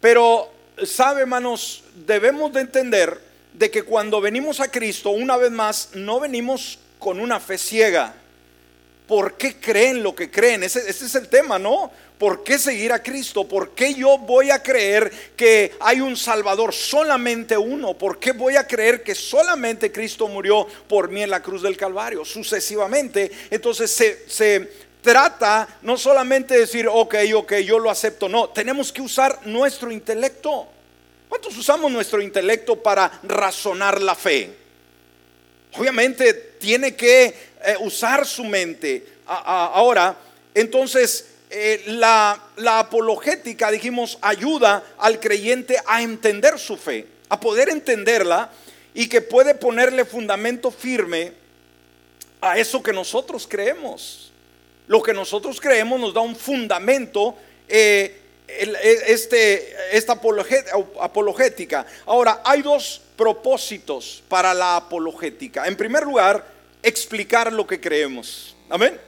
Pero, 0.00 0.50
sabe, 0.84 1.20
hermanos, 1.20 1.84
debemos 2.04 2.52
de 2.52 2.60
entender 2.62 3.27
de 3.58 3.70
que 3.70 3.82
cuando 3.82 4.20
venimos 4.20 4.60
a 4.60 4.70
Cristo, 4.70 5.10
una 5.10 5.36
vez 5.36 5.50
más, 5.50 5.90
no 5.94 6.20
venimos 6.20 6.78
con 6.98 7.18
una 7.18 7.40
fe 7.40 7.58
ciega. 7.58 8.14
¿Por 9.08 9.36
qué 9.36 9.58
creen 9.58 10.02
lo 10.02 10.14
que 10.14 10.30
creen? 10.30 10.62
Ese, 10.62 10.88
es 10.88 11.14
el 11.14 11.28
tema, 11.28 11.58
¿no? 11.58 11.90
¿Por 12.18 12.44
qué 12.44 12.58
seguir 12.58 12.92
a 12.92 13.02
Cristo? 13.02 13.48
¿Por 13.48 13.70
qué 13.70 13.94
yo 13.94 14.18
voy 14.18 14.50
a 14.50 14.62
creer 14.62 15.10
que 15.34 15.74
hay 15.80 16.00
un 16.00 16.16
Salvador, 16.16 16.72
solamente 16.72 17.56
uno? 17.56 17.94
¿Por 17.94 18.20
qué 18.20 18.32
voy 18.32 18.54
a 18.56 18.66
creer 18.66 19.02
que 19.02 19.14
solamente 19.14 19.90
Cristo 19.90 20.28
murió 20.28 20.66
por 20.86 21.10
mí 21.10 21.22
en 21.22 21.30
la 21.30 21.42
cruz 21.42 21.62
del 21.62 21.76
Calvario? 21.76 22.24
Sucesivamente, 22.24 23.30
entonces 23.50 23.90
se, 23.90 24.28
se 24.28 24.70
trata 25.02 25.66
no 25.82 25.96
solamente 25.96 26.54
de 26.54 26.60
decir, 26.60 26.86
ok, 26.86 27.16
ok, 27.34 27.54
yo 27.56 27.78
lo 27.78 27.90
acepto, 27.90 28.28
no, 28.28 28.50
tenemos 28.50 28.92
que 28.92 29.02
usar 29.02 29.40
nuestro 29.46 29.90
intelecto. 29.90 30.68
¿Cuántos 31.28 31.56
usamos 31.56 31.90
nuestro 31.92 32.22
intelecto 32.22 32.82
para 32.82 33.20
razonar 33.22 34.00
la 34.00 34.14
fe? 34.14 34.50
Obviamente 35.74 36.32
tiene 36.58 36.94
que 36.96 37.24
eh, 37.24 37.76
usar 37.80 38.26
su 38.26 38.44
mente. 38.44 39.06
ahora, 39.26 40.16
entonces, 40.54 41.26
eh, 41.50 41.84
la, 41.86 42.40
apologética, 42.78 43.70
dijimos, 43.70 44.18
ayuda 44.20 44.84
al 44.98 45.18
creyente 45.18 45.76
a 45.86 46.02
entender 46.02 46.58
su 46.58 46.76
fe, 46.76 47.06
a 47.28 47.40
poder 47.40 47.70
entenderla 47.70 48.50
y 48.92 49.08
que 49.08 49.22
puede 49.22 49.54
ponerle 49.54 50.04
fundamento 50.04 50.70
firme 50.70 51.32
a 52.40 52.58
eso 52.58 52.82
que 52.82 52.92
nosotros 52.92 53.46
creemos. 53.48 54.30
Lo 54.86 55.02
que 55.02 55.14
nosotros 55.14 55.60
creemos 55.60 55.98
nos 56.00 56.12
da 56.12 56.20
un 56.20 56.36
fundamento 56.36 57.34
eh, 57.66 58.20
este, 58.48 59.76
esta 59.92 60.18
apologética. 61.00 61.86
Ahora, 62.06 62.40
hay 62.44 62.62
dos 62.62 63.02
propósitos 63.16 64.22
para 64.28 64.54
la 64.54 64.76
apologética. 64.76 65.66
En 65.66 65.76
primer 65.76 66.04
lugar, 66.04 66.44
explicar 66.82 67.52
lo 67.52 67.66
que 67.66 67.80
creemos. 67.80 68.56
Amén. 68.70 68.98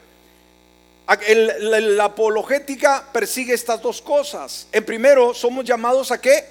la 1.08 2.04
apologética 2.04 3.06
persigue 3.12 3.54
estas 3.54 3.80
dos 3.80 4.02
cosas. 4.02 4.66
En 4.72 4.84
primero, 4.84 5.32
somos 5.32 5.64
llamados 5.64 6.10
a 6.10 6.20
qué? 6.20 6.44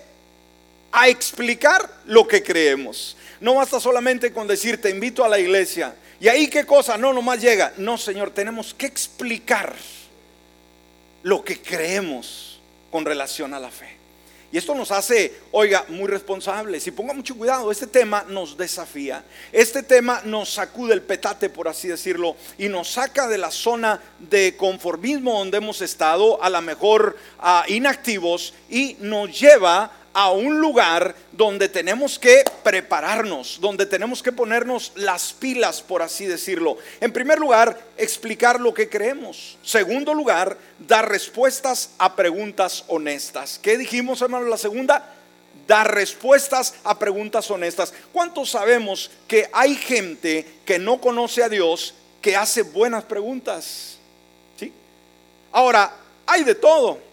A 0.91 1.07
explicar 1.07 1.87
lo 2.05 2.27
que 2.27 2.41
creemos. 2.41 3.15
No 3.39 3.55
basta 3.55 3.79
solamente 3.79 4.33
con 4.33 4.47
decir, 4.47 4.81
te 4.81 4.89
invito 4.89 5.23
a 5.23 5.29
la 5.29 5.39
iglesia. 5.39 5.93
¿Y 6.19 6.27
ahí 6.27 6.49
qué 6.49 6.65
cosa? 6.65 6.97
No, 6.97 7.13
nomás 7.13 7.39
llega. 7.39 7.71
No, 7.77 7.97
Señor, 7.97 8.31
tenemos 8.31 8.73
que 8.73 8.87
explicar 8.87 9.75
lo 11.23 11.43
que 11.43 11.61
creemos 11.61 12.48
con 12.91 13.05
relación 13.05 13.53
a 13.53 13.59
la 13.59 13.71
fe. 13.71 13.99
Y 14.51 14.57
esto 14.57 14.73
nos 14.73 14.91
hace, 14.91 15.31
oiga, 15.51 15.85
muy 15.89 16.07
responsables. 16.07 16.85
Y 16.87 16.91
ponga 16.91 17.13
mucho 17.13 17.35
cuidado, 17.35 17.71
este 17.71 17.85
tema 17.85 18.25
nos 18.27 18.57
desafía. 18.57 19.23
Este 19.51 19.83
tema 19.83 20.21
nos 20.25 20.49
sacude 20.49 20.93
el 20.95 21.03
petate, 21.03 21.49
por 21.49 21.67
así 21.67 21.87
decirlo, 21.87 22.35
y 22.57 22.67
nos 22.67 22.89
saca 22.89 23.27
de 23.27 23.37
la 23.37 23.51
zona 23.51 24.01
de 24.17 24.57
conformismo 24.57 25.37
donde 25.37 25.57
hemos 25.57 25.81
estado, 25.81 26.41
a 26.41 26.49
la 26.49 26.61
mejor 26.61 27.15
a 27.37 27.63
inactivos, 27.67 28.55
y 28.71 28.97
nos 28.99 29.39
lleva 29.39 29.91
a 30.13 30.31
un 30.31 30.59
lugar 30.59 31.15
donde 31.31 31.69
tenemos 31.69 32.17
que 32.17 32.43
prepararnos, 32.63 33.59
donde 33.61 33.85
tenemos 33.85 34.23
que 34.23 34.31
ponernos 34.31 34.91
las 34.95 35.33
pilas, 35.33 35.81
por 35.81 36.01
así 36.01 36.25
decirlo. 36.25 36.77
En 36.99 37.13
primer 37.13 37.39
lugar, 37.39 37.79
explicar 37.97 38.59
lo 38.59 38.73
que 38.73 38.89
creemos. 38.89 39.57
Segundo 39.63 40.13
lugar, 40.13 40.57
dar 40.79 41.09
respuestas 41.09 41.91
a 41.97 42.15
preguntas 42.15 42.83
honestas. 42.87 43.59
¿Qué 43.61 43.77
dijimos, 43.77 44.21
hermano? 44.21 44.47
La 44.47 44.57
segunda, 44.57 45.15
dar 45.67 45.93
respuestas 45.93 46.75
a 46.83 46.97
preguntas 46.97 47.49
honestas. 47.51 47.93
¿Cuántos 48.11 48.51
sabemos 48.51 49.11
que 49.27 49.49
hay 49.53 49.75
gente 49.75 50.45
que 50.65 50.79
no 50.79 50.99
conoce 50.99 51.43
a 51.43 51.49
Dios 51.49 51.93
que 52.21 52.35
hace 52.35 52.63
buenas 52.63 53.03
preguntas? 53.03 53.97
¿Sí? 54.59 54.73
Ahora, 55.51 55.93
hay 56.25 56.43
de 56.43 56.55
todo. 56.55 57.08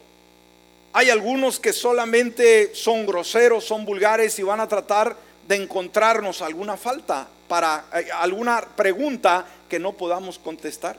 Hay 0.98 1.10
algunos 1.10 1.60
que 1.60 1.74
solamente 1.74 2.74
son 2.74 3.04
groseros, 3.04 3.66
son 3.66 3.84
vulgares 3.84 4.38
y 4.38 4.42
van 4.42 4.60
a 4.60 4.66
tratar 4.66 5.14
de 5.46 5.56
encontrarnos 5.56 6.40
alguna 6.40 6.78
falta 6.78 7.28
para 7.46 7.84
eh, 7.92 8.06
alguna 8.14 8.62
pregunta 8.62 9.44
que 9.68 9.78
no 9.78 9.92
podamos 9.92 10.38
contestar. 10.38 10.96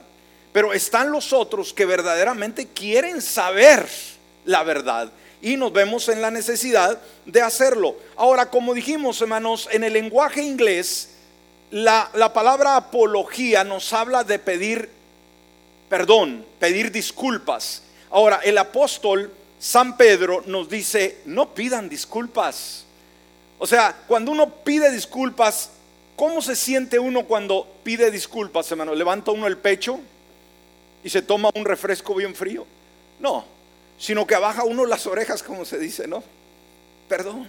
Pero 0.52 0.72
están 0.72 1.10
los 1.10 1.32
otros 1.32 1.72
que 1.72 1.84
verdaderamente 1.84 2.68
quieren 2.68 3.20
saber 3.20 3.88
la 4.44 4.62
verdad 4.62 5.10
y 5.42 5.56
nos 5.56 5.72
vemos 5.72 6.08
en 6.08 6.22
la 6.22 6.30
necesidad 6.30 7.00
de 7.26 7.42
hacerlo. 7.42 7.96
Ahora, 8.14 8.50
como 8.50 8.74
dijimos, 8.74 9.20
hermanos, 9.20 9.68
en 9.72 9.82
el 9.82 9.94
lenguaje 9.94 10.42
inglés, 10.42 11.08
la, 11.72 12.08
la 12.14 12.32
palabra 12.32 12.76
apología 12.76 13.64
nos 13.64 13.92
habla 13.92 14.22
de 14.22 14.38
pedir 14.38 14.90
perdón, 15.88 16.46
pedir 16.60 16.92
disculpas. 16.92 17.82
Ahora, 18.10 18.38
el 18.44 18.58
apóstol 18.58 19.32
San 19.58 19.96
Pedro 19.96 20.42
nos 20.46 20.68
dice, 20.68 21.18
no 21.24 21.54
pidan 21.54 21.88
disculpas. 21.88 22.84
O 23.58 23.66
sea, 23.66 23.96
cuando 24.06 24.30
uno 24.30 24.48
pide 24.62 24.90
disculpas, 24.90 25.70
¿cómo 26.16 26.40
se 26.40 26.54
siente 26.54 26.98
uno 26.98 27.24
cuando 27.24 27.66
pide 27.82 28.10
disculpas, 28.10 28.70
hermano? 28.70 28.94
¿Levanta 28.94 29.32
uno 29.32 29.46
el 29.46 29.58
pecho 29.58 29.98
y 31.02 31.10
se 31.10 31.22
toma 31.22 31.50
un 31.54 31.64
refresco 31.64 32.14
bien 32.14 32.34
frío? 32.34 32.66
No, 33.18 33.44
sino 33.98 34.26
que 34.26 34.36
abaja 34.36 34.64
uno 34.64 34.86
las 34.86 35.06
orejas, 35.06 35.42
como 35.42 35.64
se 35.64 35.78
dice, 35.78 36.06
¿no? 36.06 36.22
Perdón, 37.08 37.48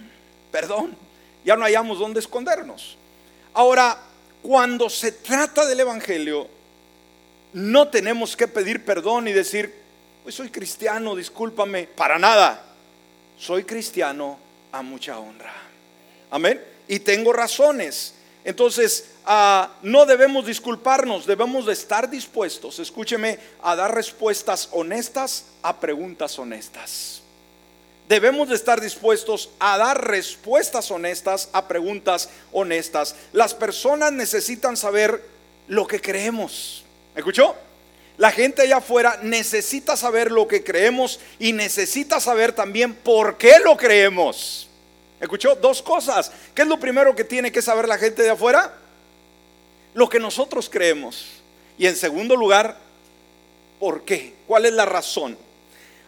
perdón. 0.50 0.96
Ya 1.44 1.56
no 1.56 1.64
hayamos 1.64 1.98
dónde 1.98 2.20
escondernos. 2.20 2.96
Ahora, 3.54 3.98
cuando 4.42 4.90
se 4.90 5.12
trata 5.12 5.64
del 5.66 5.80
Evangelio, 5.80 6.48
no 7.52 7.88
tenemos 7.88 8.36
que 8.36 8.48
pedir 8.48 8.84
perdón 8.84 9.28
y 9.28 9.32
decir, 9.32 9.79
pues 10.22 10.34
soy 10.34 10.50
cristiano, 10.50 11.16
discúlpame, 11.16 11.86
para 11.86 12.18
nada. 12.18 12.62
Soy 13.38 13.64
cristiano 13.64 14.38
a 14.72 14.82
mucha 14.82 15.18
honra. 15.18 15.52
Amén. 16.30 16.62
Y 16.88 17.00
tengo 17.00 17.32
razones. 17.32 18.14
Entonces, 18.44 19.10
ah, 19.26 19.70
no 19.82 20.06
debemos 20.06 20.46
disculparnos, 20.46 21.26
debemos 21.26 21.66
de 21.66 21.74
estar 21.74 22.08
dispuestos, 22.08 22.78
escúcheme, 22.78 23.38
a 23.62 23.76
dar 23.76 23.94
respuestas 23.94 24.68
honestas 24.72 25.46
a 25.62 25.78
preguntas 25.78 26.38
honestas. 26.38 27.22
Debemos 28.08 28.48
de 28.48 28.56
estar 28.56 28.80
dispuestos 28.80 29.50
a 29.60 29.78
dar 29.78 30.08
respuestas 30.08 30.90
honestas 30.90 31.48
a 31.52 31.68
preguntas 31.68 32.30
honestas. 32.50 33.14
Las 33.32 33.54
personas 33.54 34.10
necesitan 34.12 34.76
saber 34.76 35.22
lo 35.68 35.86
que 35.86 36.00
creemos. 36.00 36.84
¿Escuchó? 37.14 37.54
La 38.20 38.30
gente 38.30 38.60
allá 38.60 38.76
afuera 38.76 39.18
necesita 39.22 39.96
saber 39.96 40.30
lo 40.30 40.46
que 40.46 40.62
creemos 40.62 41.20
y 41.38 41.54
necesita 41.54 42.20
saber 42.20 42.52
también 42.52 42.92
por 42.92 43.38
qué 43.38 43.54
lo 43.64 43.78
creemos. 43.78 44.68
¿Escuchó? 45.18 45.54
Dos 45.54 45.80
cosas. 45.80 46.30
¿Qué 46.54 46.60
es 46.60 46.68
lo 46.68 46.78
primero 46.78 47.16
que 47.16 47.24
tiene 47.24 47.50
que 47.50 47.62
saber 47.62 47.88
la 47.88 47.96
gente 47.96 48.22
de 48.22 48.28
afuera? 48.28 48.74
Lo 49.94 50.06
que 50.06 50.20
nosotros 50.20 50.68
creemos. 50.68 51.28
Y 51.78 51.86
en 51.86 51.96
segundo 51.96 52.36
lugar, 52.36 52.76
¿por 53.78 54.04
qué? 54.04 54.34
¿Cuál 54.46 54.66
es 54.66 54.74
la 54.74 54.84
razón? 54.84 55.38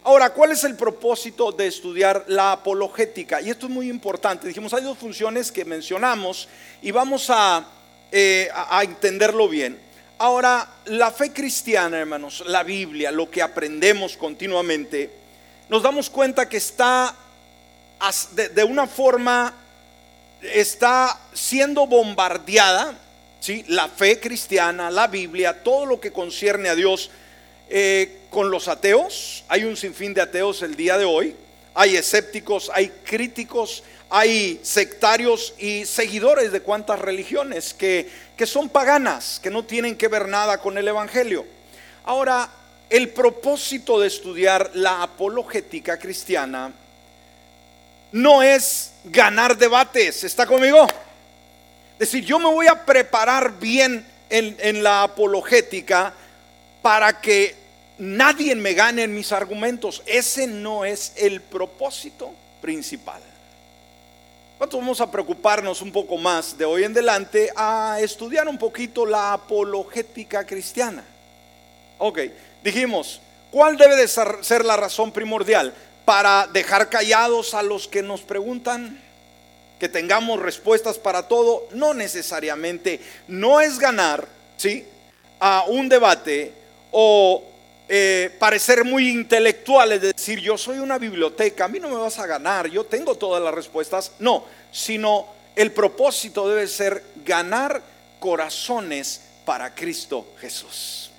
Ahora, 0.04 0.34
¿cuál 0.34 0.52
es 0.52 0.64
el 0.64 0.76
propósito 0.76 1.50
de 1.50 1.66
estudiar 1.66 2.26
la 2.28 2.52
apologética? 2.52 3.40
Y 3.40 3.48
esto 3.48 3.64
es 3.64 3.72
muy 3.72 3.88
importante. 3.88 4.46
Dijimos, 4.46 4.74
hay 4.74 4.82
dos 4.82 4.98
funciones 4.98 5.50
que 5.50 5.64
mencionamos 5.64 6.46
y 6.82 6.90
vamos 6.90 7.30
a, 7.30 7.66
eh, 8.10 8.50
a 8.52 8.84
entenderlo 8.84 9.48
bien. 9.48 9.91
Ahora, 10.22 10.68
la 10.84 11.10
fe 11.10 11.32
cristiana, 11.32 11.98
hermanos, 11.98 12.44
la 12.46 12.62
Biblia, 12.62 13.10
lo 13.10 13.28
que 13.28 13.42
aprendemos 13.42 14.16
continuamente, 14.16 15.10
nos 15.68 15.82
damos 15.82 16.08
cuenta 16.08 16.48
que 16.48 16.58
está 16.58 17.12
de, 18.54 18.62
una 18.62 18.86
forma, 18.86 19.52
está 20.40 21.18
siendo 21.32 21.88
bombardeada, 21.88 22.96
¿sí? 23.40 23.64
la 23.66 23.88
fe 23.88 24.20
cristiana, 24.20 24.92
la 24.92 25.08
Biblia, 25.08 25.60
todo 25.64 25.86
lo 25.86 25.98
que 25.98 26.12
concierne 26.12 26.68
a 26.68 26.76
Dios, 26.76 27.10
eh, 27.68 28.20
con 28.30 28.48
los 28.48 28.68
ateos. 28.68 29.42
Hay 29.48 29.64
un 29.64 29.76
sinfín 29.76 30.14
de 30.14 30.20
ateos 30.20 30.62
el 30.62 30.76
día 30.76 30.98
de 30.98 31.04
hoy. 31.04 31.34
Hay 31.74 31.96
escépticos, 31.96 32.70
hay 32.72 32.90
críticos, 33.02 33.82
hay 34.14 34.60
sectarios 34.62 35.54
y 35.56 35.86
seguidores 35.86 36.52
de 36.52 36.60
cuantas 36.60 36.98
religiones 36.98 37.72
que, 37.72 38.06
que 38.36 38.44
son 38.44 38.68
paganas, 38.68 39.40
que 39.42 39.48
no 39.48 39.64
tienen 39.64 39.96
que 39.96 40.06
ver 40.06 40.28
nada 40.28 40.58
con 40.58 40.76
el 40.76 40.86
Evangelio. 40.86 41.46
Ahora, 42.04 42.46
el 42.90 43.08
propósito 43.08 43.98
de 43.98 44.08
estudiar 44.08 44.70
la 44.74 45.02
apologética 45.02 45.98
cristiana 45.98 46.70
no 48.12 48.42
es 48.42 48.92
ganar 49.04 49.56
debates, 49.56 50.24
¿está 50.24 50.44
conmigo? 50.44 50.86
Es 51.94 52.10
decir, 52.10 52.22
yo 52.22 52.38
me 52.38 52.50
voy 52.50 52.66
a 52.66 52.84
preparar 52.84 53.58
bien 53.58 54.04
en, 54.28 54.54
en 54.58 54.82
la 54.82 55.04
apologética 55.04 56.12
para 56.82 57.18
que 57.18 57.56
nadie 57.96 58.54
me 58.56 58.74
gane 58.74 59.04
en 59.04 59.14
mis 59.14 59.32
argumentos. 59.32 60.02
Ese 60.04 60.46
no 60.46 60.84
es 60.84 61.14
el 61.16 61.40
propósito 61.40 62.34
principal. 62.60 63.22
¿Cuántos 64.62 64.78
vamos 64.78 65.00
a 65.00 65.10
preocuparnos 65.10 65.82
un 65.82 65.90
poco 65.90 66.16
más 66.16 66.56
de 66.56 66.64
hoy 66.64 66.84
en 66.84 66.92
adelante 66.92 67.50
a 67.56 67.98
estudiar 68.00 68.46
un 68.46 68.56
poquito 68.56 69.04
la 69.04 69.32
apologética 69.32 70.46
cristiana? 70.46 71.02
Ok, 71.98 72.20
dijimos, 72.62 73.20
¿cuál 73.50 73.76
debe 73.76 73.96
de 73.96 74.06
ser 74.06 74.64
la 74.64 74.76
razón 74.76 75.10
primordial 75.10 75.74
para 76.04 76.46
dejar 76.46 76.88
callados 76.88 77.54
a 77.54 77.62
los 77.64 77.88
que 77.88 78.04
nos 78.04 78.20
preguntan? 78.20 79.02
Que 79.80 79.88
tengamos 79.88 80.38
respuestas 80.38 80.96
para 80.96 81.26
todo, 81.26 81.66
no 81.72 81.92
necesariamente, 81.92 83.00
no 83.26 83.60
es 83.60 83.80
ganar, 83.80 84.28
¿sí? 84.56 84.86
A 85.40 85.64
un 85.66 85.88
debate 85.88 86.52
o 86.92 87.42
eh, 87.94 88.34
parecer 88.38 88.84
muy 88.84 89.10
intelectuales, 89.10 90.00
de 90.00 90.14
decir 90.14 90.38
yo 90.38 90.56
soy 90.56 90.78
una 90.78 90.96
biblioteca, 90.96 91.66
a 91.66 91.68
mí 91.68 91.78
no 91.78 91.90
me 91.90 91.96
vas 91.96 92.18
a 92.18 92.26
ganar, 92.26 92.66
yo 92.66 92.84
tengo 92.84 93.16
todas 93.16 93.42
las 93.42 93.52
respuestas. 93.52 94.12
No, 94.18 94.46
sino 94.70 95.26
el 95.54 95.72
propósito 95.72 96.48
debe 96.48 96.66
ser 96.68 97.04
ganar 97.22 97.82
corazones 98.18 99.20
para 99.44 99.74
Cristo 99.74 100.26
Jesús. 100.40 101.10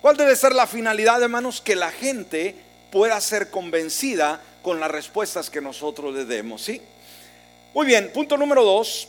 ¿Cuál 0.00 0.16
debe 0.16 0.36
ser 0.36 0.54
la 0.54 0.68
finalidad, 0.68 1.20
hermanos? 1.20 1.60
Que 1.60 1.74
la 1.74 1.90
gente 1.90 2.54
pueda 2.92 3.20
ser 3.20 3.50
convencida 3.50 4.40
con 4.62 4.78
las 4.78 4.92
respuestas 4.92 5.50
que 5.50 5.60
nosotros 5.60 6.14
le 6.14 6.26
demos, 6.26 6.62
¿sí? 6.62 6.80
Muy 7.74 7.86
bien, 7.86 8.12
punto 8.12 8.36
número 8.36 8.62
dos. 8.62 9.08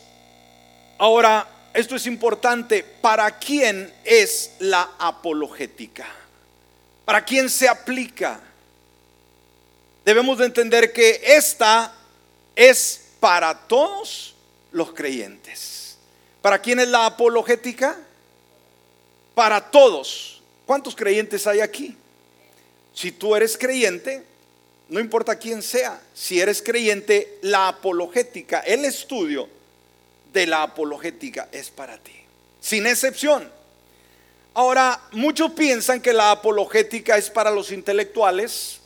Ahora, 0.98 1.46
esto 1.72 1.94
es 1.94 2.04
importante. 2.08 2.82
¿Para 2.82 3.30
quién 3.38 3.92
es 4.02 4.54
la 4.58 4.90
apologética? 4.98 6.25
¿Para 7.06 7.24
quién 7.24 7.48
se 7.48 7.66
aplica? 7.66 8.42
debemos 10.06 10.38
de 10.38 10.46
entender 10.46 10.92
que 10.92 11.20
esta 11.24 11.92
es 12.54 13.06
para 13.18 13.66
todos 13.66 14.36
los 14.70 14.92
creyentes. 14.92 15.96
¿Para 16.40 16.62
quién 16.62 16.78
es 16.78 16.86
la 16.86 17.06
apologética? 17.06 17.98
Para 19.34 19.68
todos. 19.68 20.40
¿Cuántos 20.64 20.94
creyentes 20.94 21.44
hay 21.48 21.58
aquí? 21.58 21.96
Si 22.94 23.10
tú 23.10 23.34
eres 23.34 23.58
creyente, 23.58 24.22
no 24.88 25.00
importa 25.00 25.36
quién 25.36 25.60
sea, 25.60 26.00
si 26.14 26.40
eres 26.40 26.62
creyente, 26.62 27.38
la 27.42 27.66
apologética, 27.66 28.60
el 28.60 28.84
estudio 28.84 29.48
de 30.32 30.46
la 30.46 30.62
apologética 30.62 31.48
es 31.50 31.68
para 31.68 31.98
ti, 31.98 32.14
sin 32.60 32.86
excepción. 32.86 33.50
Ahora, 34.58 34.98
muchos 35.12 35.50
piensan 35.50 36.00
que 36.00 36.14
la 36.14 36.30
apologética 36.30 37.18
es 37.18 37.28
para 37.28 37.50
los 37.50 37.70
intelectuales, 37.72 38.80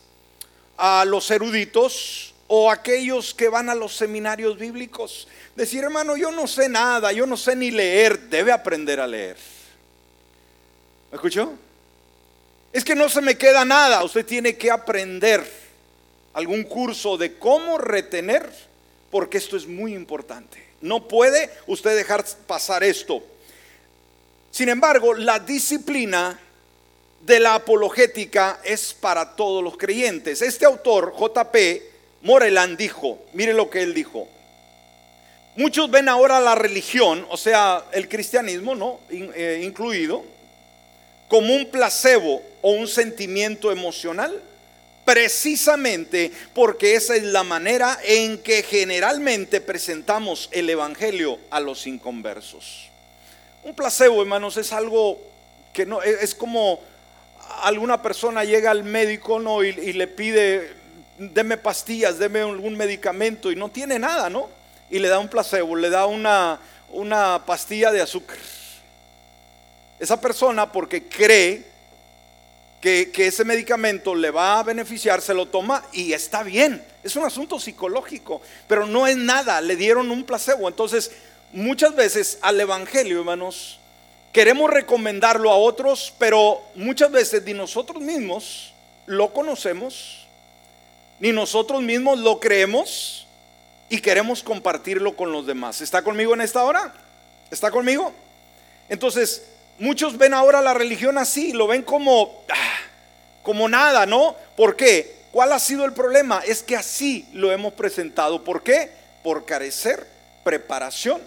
a 0.77 1.05
los 1.05 1.31
eruditos 1.31 2.35
o 2.49 2.69
aquellos 2.73 3.33
que 3.33 3.49
van 3.49 3.71
a 3.71 3.77
los 3.77 3.95
seminarios 3.95 4.59
bíblicos. 4.59 5.29
Decir, 5.55 5.85
hermano, 5.85 6.17
yo 6.17 6.33
no 6.33 6.49
sé 6.49 6.69
nada, 6.69 7.13
yo 7.13 7.25
no 7.25 7.37
sé 7.37 7.55
ni 7.55 7.71
leer, 7.71 8.19
debe 8.23 8.51
aprender 8.51 8.99
a 8.99 9.07
leer. 9.07 9.37
¿Me 11.13 11.15
escuchó? 11.15 11.53
Es 12.73 12.83
que 12.83 12.97
no 12.97 13.09
se 13.09 13.21
me 13.21 13.39
queda 13.39 13.65
nada, 13.65 14.03
usted 14.03 14.27
tiene 14.27 14.57
que 14.57 14.73
aprender 14.73 15.49
algún 16.33 16.65
curso 16.65 17.17
de 17.17 17.39
cómo 17.39 17.79
retener, 17.79 18.51
porque 19.09 19.39
esto 19.39 19.57
es 19.57 19.69
muy 19.69 19.95
importante. 19.95 20.61
No 20.81 21.07
puede 21.07 21.49
usted 21.69 21.95
dejar 21.95 22.25
pasar 22.49 22.83
esto. 22.83 23.23
Sin 24.51 24.69
embargo, 24.69 25.15
la 25.15 25.39
disciplina 25.39 26.39
de 27.21 27.41
la 27.41 27.55
apologética 27.55 28.61
es 28.65 28.95
para 28.95 29.37
todos 29.37 29.63
los 29.63 29.77
creyentes. 29.77 30.43
Este 30.43 30.65
autor, 30.65 31.15
JP 31.19 31.57
Moreland, 32.23 32.77
dijo, 32.77 33.19
mire 33.33 33.53
lo 33.53 33.71
que 33.71 33.83
él 33.83 33.95
dijo. 33.95 34.29
Muchos 35.57 35.91
ven 35.91 36.09
ahora 36.09 36.41
la 36.41 36.55
religión, 36.55 37.27
o 37.29 37.37
sea, 37.37 37.85
el 37.93 38.09
cristianismo, 38.09 38.75
¿no? 38.75 39.01
Eh, 39.11 39.63
incluido, 39.65 40.25
como 41.29 41.55
un 41.55 41.67
placebo 41.67 42.43
o 42.63 42.71
un 42.71 42.89
sentimiento 42.89 43.71
emocional, 43.71 44.43
precisamente 45.05 46.31
porque 46.55 46.95
esa 46.95 47.17
es 47.17 47.25
la 47.25 47.43
manera 47.43 47.99
en 48.05 48.39
que 48.39 48.63
generalmente 48.63 49.61
presentamos 49.61 50.49
el 50.53 50.71
Evangelio 50.71 51.39
a 51.51 51.61
los 51.61 51.87
inconversos. 51.87 52.90
Un 53.63 53.75
placebo, 53.75 54.23
hermanos, 54.23 54.57
es 54.57 54.73
algo 54.73 55.19
que 55.73 55.87
no 55.87 56.03
es 56.03 56.35
como 56.35 56.81
alguna 57.63 58.01
persona 58.01 58.45
llega 58.45 58.71
al 58.71 58.85
médico 58.85 59.39
¿no? 59.39 59.63
y, 59.63 59.93
le 59.93 60.07
pide, 60.07 60.73
deme 61.19 61.57
pastillas, 61.57 62.19
deme 62.19 62.41
algún 62.41 62.77
medicamento 62.77 63.51
y 63.51 63.57
no 63.57 63.69
tiene 63.69 63.99
nada, 63.99 64.31
¿no? 64.31 64.49
Y 64.89 64.99
le 64.99 65.09
da 65.09 65.19
un 65.19 65.29
placebo, 65.29 65.77
le 65.77 65.91
da 65.91 66.07
una, 66.07 66.59
una 66.91 67.45
pastilla 67.45 67.93
de 67.93 68.01
azúcar. 68.01 68.39
Esa 69.99 70.21
persona, 70.21 70.73
porque 70.73 71.05
cree 71.05 71.65
que, 72.81 73.11
que, 73.11 73.27
ese 73.27 73.45
medicamento 73.45 74.15
le 74.15 74.31
va 74.31 74.59
a 74.59 74.63
beneficiar, 74.63 75.21
se 75.21 75.35
lo 75.35 75.47
toma 75.47 75.85
y 75.93 76.13
está 76.13 76.43
bien. 76.43 76.83
Es 77.05 77.15
un 77.15 77.25
asunto 77.25 77.61
psicológico, 77.61 78.41
pero 78.67 78.87
no 78.87 79.07
es 79.07 79.17
nada, 79.17 79.61
le 79.61 79.77
dieron 79.77 80.11
un 80.11 80.25
placebo. 80.25 80.67
Entonces, 80.67 81.13
muchas 81.53 81.95
veces 81.95 82.39
al 82.43 82.61
Evangelio, 82.61 83.21
hermanos, 83.21 83.79
queremos 84.33 84.71
recomendarlo 84.71 85.51
a 85.51 85.57
otros, 85.57 86.15
pero 86.19 86.63
muchas 86.75 87.11
veces 87.11 87.43
ni 87.45 87.55
nosotros 87.55 88.03
mismos 88.03 88.73
lo 89.07 89.33
conocemos, 89.33 90.27
ni 91.19 91.33
nosotros 91.33 91.83
mismos 91.83 92.19
lo 92.19 92.41
creemos 92.41 93.27
y 93.89 94.01
queremos 94.01 94.43
compartirlo 94.43 95.17
con 95.17 95.33
los 95.33 95.47
demás. 95.47 95.81
¿Está 95.81 96.03
conmigo 96.03 96.35
en 96.35 96.41
esta 96.41 96.63
hora? 96.63 96.95
¿Está 97.51 97.71
conmigo? 97.71 98.13
Entonces, 98.89 99.45
muchos 99.79 100.17
ven 100.17 100.35
ahora 100.35 100.61
la 100.61 100.75
religión 100.75 101.19
así, 101.19 101.53
lo 101.53 101.67
ven 101.67 101.83
como, 101.83 102.45
ah, 102.49 102.79
como 103.43 103.69
nada, 103.69 104.07
¿no? 104.07 104.37
¿Por 104.57 104.77
qué? 104.77 105.21
¿Cuál 105.33 105.53
ha 105.53 105.59
sido 105.59 105.85
el 105.85 105.93
problema? 105.93 106.43
Es 106.47 106.63
que 106.63 106.77
así 106.77 107.29
lo 107.33 107.53
hemos 107.53 107.73
presentado. 107.75 108.43
¿Por 108.43 108.63
qué? 108.63 108.91
Por 109.23 109.45
carecer 109.45 110.07
preparación 110.43 111.21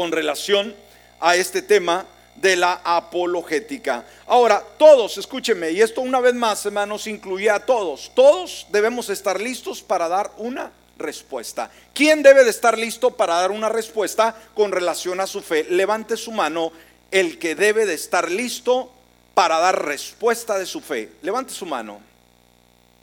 con 0.00 0.12
relación 0.12 0.74
a 1.20 1.36
este 1.36 1.60
tema 1.60 2.06
de 2.34 2.56
la 2.56 2.80
apologética. 2.82 4.02
Ahora, 4.26 4.64
todos, 4.78 5.18
escúcheme, 5.18 5.72
y 5.72 5.82
esto 5.82 6.00
una 6.00 6.20
vez 6.20 6.32
más, 6.32 6.64
hermanos, 6.64 7.06
incluía 7.06 7.56
a 7.56 7.66
todos. 7.66 8.10
Todos 8.14 8.66
debemos 8.70 9.10
estar 9.10 9.38
listos 9.38 9.82
para 9.82 10.08
dar 10.08 10.30
una 10.38 10.72
respuesta. 10.96 11.70
¿Quién 11.92 12.22
debe 12.22 12.44
de 12.44 12.48
estar 12.48 12.78
listo 12.78 13.10
para 13.10 13.34
dar 13.34 13.50
una 13.50 13.68
respuesta 13.68 14.34
con 14.54 14.72
relación 14.72 15.20
a 15.20 15.26
su 15.26 15.42
fe? 15.42 15.66
Levante 15.68 16.16
su 16.16 16.32
mano 16.32 16.72
el 17.10 17.38
que 17.38 17.54
debe 17.54 17.84
de 17.84 17.92
estar 17.92 18.30
listo 18.30 18.90
para 19.34 19.58
dar 19.58 19.84
respuesta 19.84 20.58
de 20.58 20.64
su 20.64 20.80
fe. 20.80 21.12
Levante 21.20 21.52
su 21.52 21.66
mano. 21.66 22.00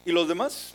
¿Y 0.04 0.12
los 0.12 0.28
demás? 0.28 0.74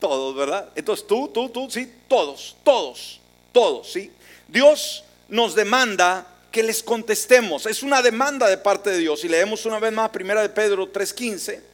Todos, 0.00 0.34
¿verdad? 0.34 0.70
Entonces 0.74 1.06
tú, 1.06 1.28
tú, 1.28 1.48
tú, 1.50 1.70
sí, 1.70 1.88
todos, 2.08 2.56
todos, 2.64 3.20
todos, 3.52 3.92
sí. 3.92 4.10
Dios 4.50 5.04
nos 5.30 5.54
demanda 5.54 6.26
que 6.50 6.62
les 6.62 6.82
contestemos. 6.82 7.66
Es 7.66 7.82
una 7.82 8.02
demanda 8.02 8.48
de 8.48 8.58
parte 8.58 8.90
de 8.90 8.98
Dios. 8.98 9.24
Y 9.24 9.28
leemos 9.28 9.64
una 9.66 9.78
vez 9.78 9.92
más, 9.92 10.10
primera 10.10 10.42
de 10.42 10.48
Pedro 10.48 10.88
3:15. 10.90 11.70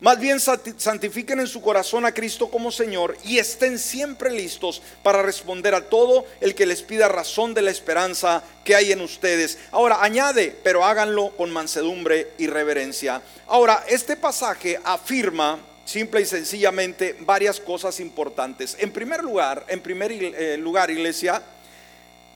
Más 0.00 0.18
bien 0.18 0.40
santifiquen 0.40 1.40
en 1.40 1.46
su 1.46 1.60
corazón 1.60 2.06
a 2.06 2.14
Cristo 2.14 2.50
como 2.50 2.72
Señor 2.72 3.18
y 3.22 3.36
estén 3.36 3.78
siempre 3.78 4.30
listos 4.30 4.80
para 5.02 5.20
responder 5.20 5.74
a 5.74 5.90
todo 5.90 6.24
el 6.40 6.54
que 6.54 6.64
les 6.64 6.80
pida 6.80 7.06
razón 7.06 7.52
de 7.52 7.60
la 7.60 7.70
esperanza 7.70 8.42
que 8.64 8.74
hay 8.74 8.92
en 8.92 9.02
ustedes. 9.02 9.58
Ahora 9.70 10.02
añade, 10.02 10.56
pero 10.64 10.86
háganlo 10.86 11.36
con 11.36 11.50
mansedumbre 11.50 12.28
y 12.38 12.46
reverencia. 12.46 13.20
Ahora, 13.46 13.84
este 13.88 14.16
pasaje 14.16 14.80
afirma 14.82 15.58
simple 15.84 16.22
y 16.22 16.24
sencillamente 16.24 17.16
varias 17.20 17.60
cosas 17.60 18.00
importantes. 18.00 18.76
En 18.78 18.92
primer 18.92 19.22
lugar, 19.22 19.66
en 19.68 19.82
primer 19.82 20.12
eh, 20.12 20.56
lugar, 20.56 20.90
iglesia, 20.90 21.42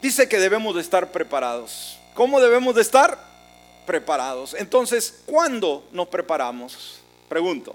dice 0.04 0.28
que 0.28 0.38
debemos 0.38 0.74
de 0.74 0.82
estar 0.82 1.12
preparados. 1.12 1.98
¿Cómo 2.12 2.38
debemos 2.38 2.74
de 2.74 2.82
estar? 2.82 3.18
Preparados. 3.86 4.52
Entonces, 4.52 5.22
¿cuándo 5.24 5.82
nos 5.92 6.08
preparamos? 6.08 6.98
Pregunto. 7.26 7.74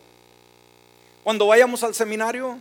¿Cuando 1.23 1.47
vayamos 1.47 1.81
al 1.81 1.95
seminario? 1.95 2.59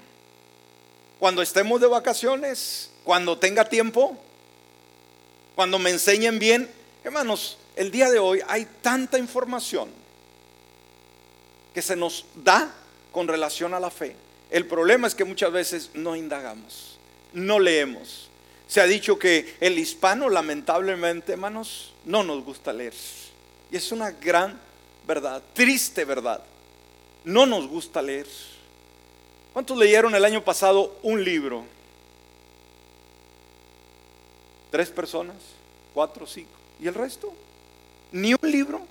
¿Cuando 1.18 1.42
estemos 1.42 1.83
de 1.83 1.87
vacaciones? 1.87 2.90
¿Cuando 3.04 3.37
tenga 3.37 3.66
tiempo? 3.66 4.16
¿Cuando 5.54 5.78
me 5.78 5.90
enseñen 5.90 6.38
bien? 6.38 6.70
Hermanos, 7.04 7.59
el 7.76 7.90
día 7.90 8.09
de 8.11 8.18
hoy 8.18 8.40
hay 8.48 8.66
tanta 8.81 9.18
información 9.18 9.90
que 11.74 11.83
se 11.83 11.94
nos 11.94 12.24
da 12.37 12.72
con 13.12 13.28
relación 13.28 13.74
a 13.74 13.81
la 13.81 13.90
fe. 13.90 14.16
El 14.50 14.66
problema 14.66 15.07
es 15.07 15.14
que 15.14 15.24
muchas 15.24 15.52
veces 15.52 15.90
no 15.92 16.16
indagamos, 16.16 16.98
no 17.35 17.59
leemos 17.61 18.28
se 18.68 18.83
ha 18.83 18.87
dicho 18.87 19.18
que 19.18 19.57
el 19.61 19.78
hispano, 19.78 20.28
lamentablemente, 20.28 21.33
hermanos, 21.33 21.94
no 22.04 22.22
nos 22.22 22.44
gusta 22.44 22.70
leer. 22.70 22.92
Y 23.70 23.76
es 23.76 23.90
una 23.92 24.11
gran 24.11 24.61
verdad, 25.07 25.42
triste 25.54 26.04
verdad. 26.04 26.42
No 27.24 27.46
nos 27.46 27.66
gusta 27.66 28.02
leer. 28.02 28.26
¿Cuántos 29.54 29.76
leyeron 29.76 30.14
el 30.14 30.24
año 30.24 30.44
pasado 30.44 30.98
un 31.02 31.24
libro? 31.24 31.64
¿Tres 34.70 34.90
personas? 34.90 35.37
¿Cuatro? 35.94 36.26
¿Cinco? 36.26 36.50
¿Y 36.78 36.87
el 36.87 36.94
resto? 36.94 37.33
¿Ni 38.12 38.35
un 38.35 38.50
libro? 38.50 38.87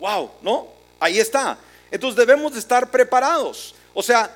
¡Wow! 0.00 0.32
¿No? 0.42 0.66
Ahí 0.98 1.20
está. 1.20 1.58
Entonces 1.92 2.16
debemos 2.16 2.52
de 2.52 2.58
estar 2.58 2.90
preparados. 2.90 3.76
O 3.94 4.02
sea, 4.02 4.34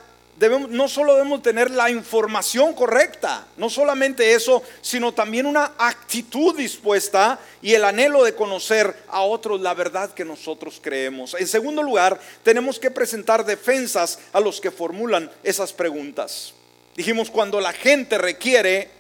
no 0.68 0.88
solo 0.88 1.14
debemos 1.14 1.42
tener 1.42 1.70
la 1.70 1.90
información 1.90 2.75
correcta, 2.75 3.47
no 3.57 3.70
solamente 3.70 4.35
eso, 4.35 4.62
sino 4.81 5.14
también 5.14 5.47
una 5.47 5.73
actitud 5.79 6.57
dispuesta 6.57 7.38
y 7.62 7.75
el 7.75 7.85
anhelo 7.85 8.25
de 8.25 8.35
conocer 8.35 8.94
a 9.09 9.23
otros 9.23 9.61
la 9.61 9.75
verdad 9.75 10.12
que 10.12 10.25
nosotros 10.25 10.81
creemos. 10.83 11.35
En 11.38 11.47
segundo 11.47 11.83
lugar, 11.83 12.18
tenemos 12.42 12.79
que 12.79 12.90
presentar 12.90 13.44
defensas 13.44 14.18
a 14.33 14.40
los 14.40 14.61
que 14.61 14.73
formulan 14.73 15.31
esas 15.44 15.73
preguntas. 15.73 16.53
Dijimos, 16.97 17.31
cuando 17.31 17.61
la 17.61 17.73
gente 17.73 18.18
requiere 18.18 18.90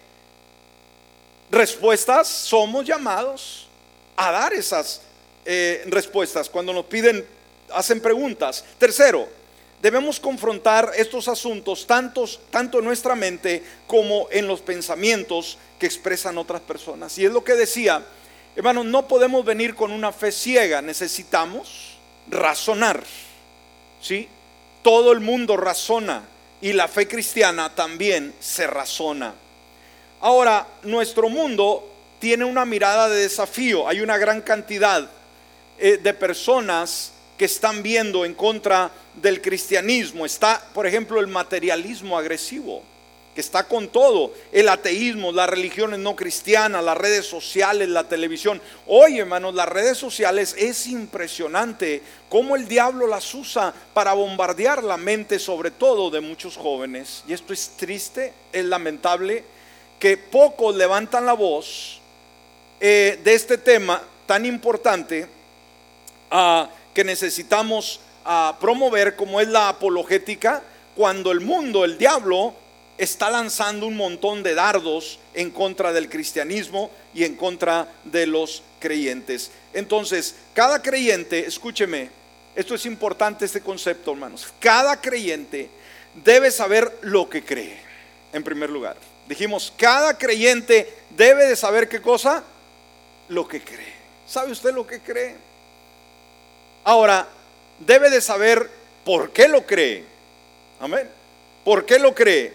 respuestas, 1.50 2.28
somos 2.28 2.86
llamados 2.86 3.68
a 4.16 4.30
dar 4.30 4.52
esas 4.52 5.02
eh, 5.44 5.84
respuestas. 5.86 6.48
Cuando 6.48 6.72
nos 6.72 6.86
piden, 6.86 7.26
hacen 7.72 8.00
preguntas. 8.00 8.64
Tercero, 8.78 9.28
debemos 9.84 10.18
confrontar 10.18 10.92
estos 10.96 11.28
asuntos 11.28 11.86
tantos, 11.86 12.40
tanto 12.50 12.78
en 12.78 12.86
nuestra 12.86 13.14
mente 13.14 13.62
como 13.86 14.28
en 14.30 14.46
los 14.48 14.62
pensamientos 14.62 15.58
que 15.78 15.84
expresan 15.84 16.38
otras 16.38 16.62
personas. 16.62 17.18
Y 17.18 17.26
es 17.26 17.30
lo 17.30 17.44
que 17.44 17.52
decía, 17.52 18.02
hermanos, 18.56 18.86
no 18.86 19.06
podemos 19.06 19.44
venir 19.44 19.74
con 19.74 19.92
una 19.92 20.10
fe 20.10 20.32
ciega, 20.32 20.80
necesitamos 20.80 21.98
razonar. 22.30 23.04
¿Sí? 24.00 24.28
todo 24.84 25.12
el 25.12 25.20
mundo 25.20 25.56
razona 25.56 26.22
y 26.60 26.74
la 26.74 26.86
fe 26.86 27.08
cristiana 27.08 27.74
también 27.74 28.34
se 28.38 28.66
razona. 28.66 29.34
Ahora, 30.20 30.66
nuestro 30.82 31.30
mundo 31.30 31.90
tiene 32.20 32.44
una 32.44 32.66
mirada 32.66 33.08
de 33.08 33.22
desafío. 33.22 33.88
Hay 33.88 34.02
una 34.02 34.18
gran 34.18 34.42
cantidad 34.42 35.08
eh, 35.78 35.98
de 36.02 36.14
personas 36.14 37.12
que 37.38 37.46
están 37.46 37.82
viendo 37.82 38.26
en 38.26 38.34
contra 38.34 38.90
del 39.20 39.40
cristianismo. 39.40 40.26
Está, 40.26 40.62
por 40.72 40.86
ejemplo, 40.86 41.20
el 41.20 41.26
materialismo 41.26 42.18
agresivo, 42.18 42.82
que 43.34 43.40
está 43.40 43.66
con 43.66 43.88
todo, 43.88 44.32
el 44.52 44.68
ateísmo, 44.68 45.32
las 45.32 45.50
religiones 45.50 45.98
no 45.98 46.14
cristianas, 46.14 46.84
las 46.84 46.96
redes 46.96 47.26
sociales, 47.26 47.88
la 47.88 48.08
televisión. 48.08 48.60
Oye, 48.86 49.18
hermanos, 49.18 49.54
las 49.54 49.68
redes 49.68 49.98
sociales 49.98 50.54
es 50.56 50.86
impresionante 50.86 52.00
cómo 52.28 52.54
el 52.54 52.68
diablo 52.68 53.08
las 53.08 53.34
usa 53.34 53.74
para 53.92 54.12
bombardear 54.12 54.84
la 54.84 54.96
mente, 54.96 55.38
sobre 55.38 55.72
todo 55.72 56.10
de 56.10 56.20
muchos 56.20 56.56
jóvenes. 56.56 57.24
Y 57.26 57.32
esto 57.32 57.52
es 57.52 57.70
triste, 57.76 58.32
es 58.52 58.64
lamentable, 58.64 59.44
que 59.98 60.16
pocos 60.16 60.76
levantan 60.76 61.26
la 61.26 61.32
voz 61.32 62.00
eh, 62.80 63.18
de 63.24 63.34
este 63.34 63.58
tema 63.58 64.02
tan 64.26 64.46
importante 64.46 65.26
ah, 66.30 66.68
que 66.92 67.04
necesitamos 67.04 68.00
ah, 68.24 68.56
promover 68.60 69.16
como 69.16 69.40
es 69.40 69.48
la 69.48 69.68
apologética 69.68 70.62
cuando 70.94 71.32
el 71.32 71.40
mundo, 71.40 71.84
el 71.84 71.98
diablo, 71.98 72.54
está 72.98 73.30
lanzando 73.30 73.86
un 73.86 73.96
montón 73.96 74.42
de 74.42 74.54
dardos 74.54 75.18
en 75.34 75.50
contra 75.50 75.92
del 75.92 76.08
cristianismo 76.08 76.90
y 77.12 77.24
en 77.24 77.36
contra 77.36 77.88
de 78.04 78.26
los 78.26 78.62
creyentes. 78.78 79.50
Entonces, 79.72 80.36
cada 80.54 80.80
creyente, 80.80 81.46
escúcheme, 81.46 82.10
esto 82.54 82.74
es 82.74 82.86
importante 82.86 83.44
este 83.44 83.60
concepto, 83.60 84.12
hermanos. 84.12 84.46
Cada 84.60 85.00
creyente 85.00 85.68
debe 86.22 86.50
saber 86.50 86.98
lo 87.02 87.28
que 87.28 87.44
cree, 87.44 87.80
en 88.32 88.44
primer 88.44 88.70
lugar. 88.70 88.96
Dijimos, 89.26 89.72
cada 89.76 90.16
creyente 90.16 90.92
debe 91.10 91.46
de 91.46 91.56
saber 91.56 91.88
qué 91.88 92.00
cosa, 92.00 92.44
lo 93.28 93.48
que 93.48 93.60
cree. 93.60 93.94
¿Sabe 94.26 94.52
usted 94.52 94.72
lo 94.72 94.86
que 94.86 95.00
cree? 95.00 95.34
Ahora, 96.84 97.26
debe 97.78 98.10
de 98.10 98.20
saber 98.20 98.70
por 99.04 99.30
qué 99.32 99.48
lo 99.48 99.66
cree. 99.66 100.04
Amén. 100.80 101.08
¿Por 101.64 101.86
qué 101.86 101.98
lo 101.98 102.14
cree? 102.14 102.52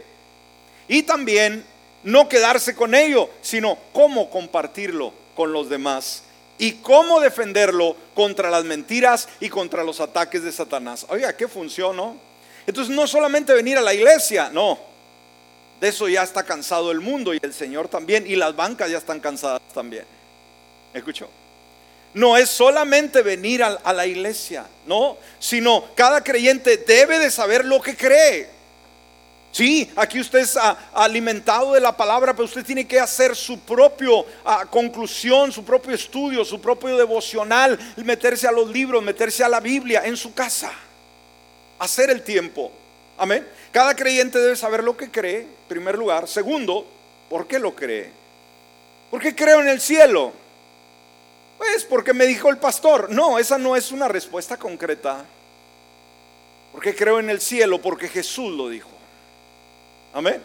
Y 0.88 1.04
también 1.04 1.64
no 2.04 2.30
quedarse 2.30 2.76
con 2.76 2.96
ello, 2.96 3.30
sino 3.42 3.78
cómo 3.94 4.30
compartirlo 4.30 5.14
con 5.36 5.52
los 5.52 5.70
demás 5.70 6.24
y 6.58 6.74
cómo 6.74 7.20
defenderlo 7.20 7.96
contra 8.14 8.50
las 8.50 8.66
mentiras 8.66 9.30
y 9.40 9.50
contra 9.50 9.84
los 9.84 10.00
ataques 10.00 10.44
de 10.44 10.52
Satanás. 10.52 11.06
Oiga, 11.10 11.36
qué 11.36 11.48
funcionó. 11.48 12.18
Entonces 12.68 12.94
no 12.94 13.08
solamente 13.08 13.54
venir 13.54 13.78
a 13.78 13.82
la 13.82 13.94
iglesia, 13.94 14.50
no. 14.52 14.78
De 15.80 15.88
eso 15.88 16.10
ya 16.10 16.24
está 16.24 16.44
cansado 16.44 16.92
el 16.92 17.00
mundo 17.00 17.34
y 17.34 17.40
el 17.42 17.54
Señor 17.54 17.88
también 17.88 18.28
y 18.28 18.36
las 18.36 18.56
bancas 18.56 18.92
ya 18.92 18.98
están 18.98 19.20
cansadas 19.20 19.62
también. 19.74 20.06
¿Escuchó? 20.94 21.30
No 22.14 22.38
es 22.38 22.50
solamente 22.50 23.22
venir 23.22 23.64
a, 23.64 23.94
la 23.94 24.06
iglesia, 24.08 24.66
no, 24.88 25.18
sino 25.38 25.86
cada 25.96 26.24
creyente 26.24 26.78
debe 26.78 27.20
de 27.20 27.30
saber 27.30 27.66
lo 27.66 27.82
que 27.82 27.96
cree. 27.96 28.50
Sí, 29.52 29.92
aquí 29.96 30.20
usted 30.20 30.40
es 30.40 30.58
alimentado 30.94 31.74
de 31.74 31.80
la 31.80 31.96
palabra, 31.96 32.34
pero 32.34 32.46
usted 32.46 32.66
tiene 32.66 32.88
que 32.88 33.00
hacer 33.00 33.36
su 33.36 33.60
propio 33.60 34.26
conclusión, 34.70 35.52
su 35.52 35.64
propio 35.64 35.94
estudio, 35.94 36.44
su 36.46 36.60
propio 36.60 36.98
devocional, 36.98 37.78
meterse 37.98 38.48
a 38.48 38.52
los 38.52 38.70
libros, 38.70 39.04
meterse 39.04 39.44
a 39.44 39.50
la 39.50 39.60
Biblia 39.60 40.04
en 40.06 40.18
su 40.18 40.34
casa, 40.34 40.72
hacer 41.78 42.10
el 42.10 42.24
tiempo. 42.24 42.72
Amén. 43.18 43.46
Cada 43.72 43.96
creyente 43.96 44.40
debe 44.40 44.56
saber 44.56 44.84
lo 44.84 44.98
que 44.98 45.12
cree, 45.12 45.42
en 45.42 45.48
primer 45.68 45.98
lugar. 45.98 46.28
Segundo, 46.28 46.88
¿por 47.30 47.48
qué 47.48 47.60
lo 47.60 47.76
cree? 47.76 48.12
Porque 49.12 49.36
creo 49.36 49.62
en 49.62 49.68
el 49.68 49.80
cielo. 49.80 50.34
Pues 51.60 51.84
porque 51.84 52.14
me 52.14 52.26
dijo 52.26 52.50
el 52.50 52.58
pastor. 52.58 53.10
No, 53.12 53.38
esa 53.38 53.58
no 53.58 53.76
es 53.76 53.92
una 53.92 54.08
respuesta 54.08 54.56
concreta. 54.56 55.26
Porque 56.72 56.96
creo 56.96 57.20
en 57.20 57.30
el 57.30 57.42
cielo, 57.42 57.82
porque 57.82 58.08
Jesús 58.08 58.56
lo 58.56 58.70
dijo. 58.70 58.90
Amén. 60.14 60.42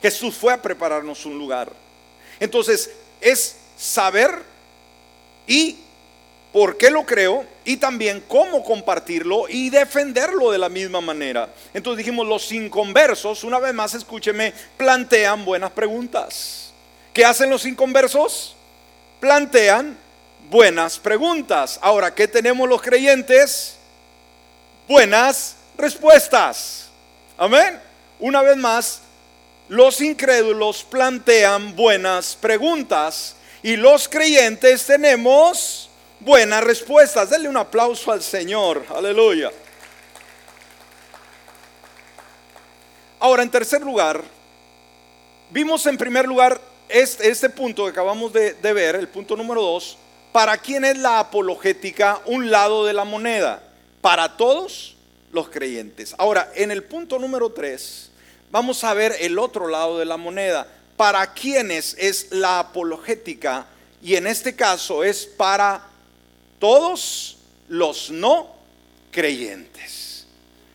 Jesús 0.00 0.34
fue 0.34 0.54
a 0.54 0.62
prepararnos 0.62 1.26
un 1.26 1.36
lugar. 1.36 1.70
Entonces, 2.40 2.90
es 3.20 3.56
saber 3.76 4.42
y 5.46 5.76
por 6.50 6.78
qué 6.78 6.90
lo 6.90 7.04
creo 7.04 7.44
y 7.66 7.76
también 7.76 8.24
cómo 8.26 8.64
compartirlo 8.64 9.50
y 9.50 9.68
defenderlo 9.68 10.50
de 10.50 10.56
la 10.56 10.70
misma 10.70 11.02
manera. 11.02 11.50
Entonces 11.74 11.98
dijimos, 11.98 12.26
los 12.26 12.50
inconversos, 12.52 13.44
una 13.44 13.58
vez 13.58 13.74
más 13.74 13.92
escúcheme, 13.92 14.54
plantean 14.78 15.44
buenas 15.44 15.72
preguntas. 15.72 16.72
¿Qué 17.12 17.26
hacen 17.26 17.50
los 17.50 17.66
inconversos? 17.66 18.56
Plantean 19.20 20.07
buenas 20.50 20.98
preguntas. 20.98 21.78
Ahora, 21.82 22.14
¿qué 22.14 22.26
tenemos 22.26 22.68
los 22.68 22.80
creyentes? 22.80 23.76
Buenas 24.88 25.56
respuestas. 25.76 26.88
Amén. 27.36 27.80
Una 28.18 28.42
vez 28.42 28.56
más, 28.56 29.00
los 29.68 30.00
incrédulos 30.00 30.82
plantean 30.82 31.76
buenas 31.76 32.36
preguntas 32.36 33.36
y 33.62 33.76
los 33.76 34.08
creyentes 34.08 34.86
tenemos 34.86 35.90
buenas 36.20 36.64
respuestas. 36.64 37.30
Denle 37.30 37.48
un 37.48 37.56
aplauso 37.56 38.10
al 38.10 38.22
Señor. 38.22 38.84
Aleluya. 38.94 39.52
Ahora, 43.20 43.42
en 43.42 43.50
tercer 43.50 43.82
lugar, 43.82 44.22
vimos 45.50 45.84
en 45.86 45.98
primer 45.98 46.26
lugar 46.26 46.60
este, 46.88 47.28
este 47.28 47.50
punto 47.50 47.84
que 47.84 47.90
acabamos 47.90 48.32
de, 48.32 48.54
de 48.54 48.72
ver, 48.72 48.94
el 48.96 49.08
punto 49.08 49.36
número 49.36 49.60
dos. 49.60 49.98
¿Para 50.38 50.58
quién 50.58 50.84
es 50.84 50.96
la 50.96 51.18
apologética 51.18 52.22
un 52.24 52.48
lado 52.48 52.86
de 52.86 52.92
la 52.92 53.02
moneda? 53.02 53.60
Para 54.00 54.36
todos 54.36 54.96
los 55.32 55.48
creyentes. 55.48 56.14
Ahora, 56.16 56.52
en 56.54 56.70
el 56.70 56.84
punto 56.84 57.18
número 57.18 57.50
tres 57.50 58.12
vamos 58.48 58.84
a 58.84 58.94
ver 58.94 59.16
el 59.18 59.36
otro 59.36 59.66
lado 59.66 59.98
de 59.98 60.04
la 60.04 60.16
moneda. 60.16 60.68
¿Para 60.96 61.34
quiénes 61.34 61.96
es 61.98 62.28
la 62.30 62.60
apologética? 62.60 63.66
Y 64.00 64.14
en 64.14 64.28
este 64.28 64.54
caso 64.54 65.02
es 65.02 65.26
para 65.26 65.88
todos 66.60 67.38
los 67.66 68.08
no 68.12 68.54
creyentes. 69.10 70.24